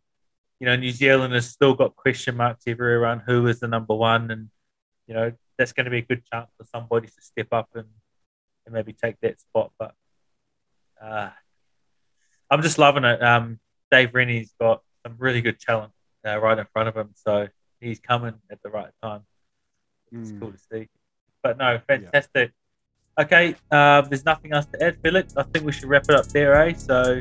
[0.60, 3.94] you know New Zealand has still got question marks everywhere around who is the number
[3.94, 4.50] one, and
[5.06, 7.86] you know that's going to be a good chance for somebody to step up and,
[8.66, 9.72] and maybe take that spot.
[9.78, 9.94] But
[11.02, 11.30] uh,
[12.50, 13.22] I'm just loving it.
[13.22, 13.58] Um,
[13.90, 15.92] Dave Rennie's got some really good talent
[16.26, 17.48] uh, right in front of him, so
[17.80, 19.22] he's coming at the right time.
[20.12, 20.40] It's Mm.
[20.40, 20.88] cool to see.
[21.42, 22.52] But no, fantastic.
[23.20, 25.36] Okay, uh, there's nothing else to add, Felix.
[25.36, 26.72] I think we should wrap it up there, eh?
[26.72, 27.20] So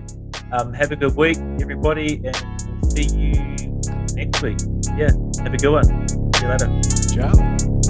[0.53, 2.35] um, have a good week, everybody, and
[2.91, 3.33] see you
[4.15, 4.57] next week.
[4.95, 5.11] Yeah,
[5.43, 6.07] have a good one.
[6.07, 6.81] See you later.
[7.13, 7.80] Ciao.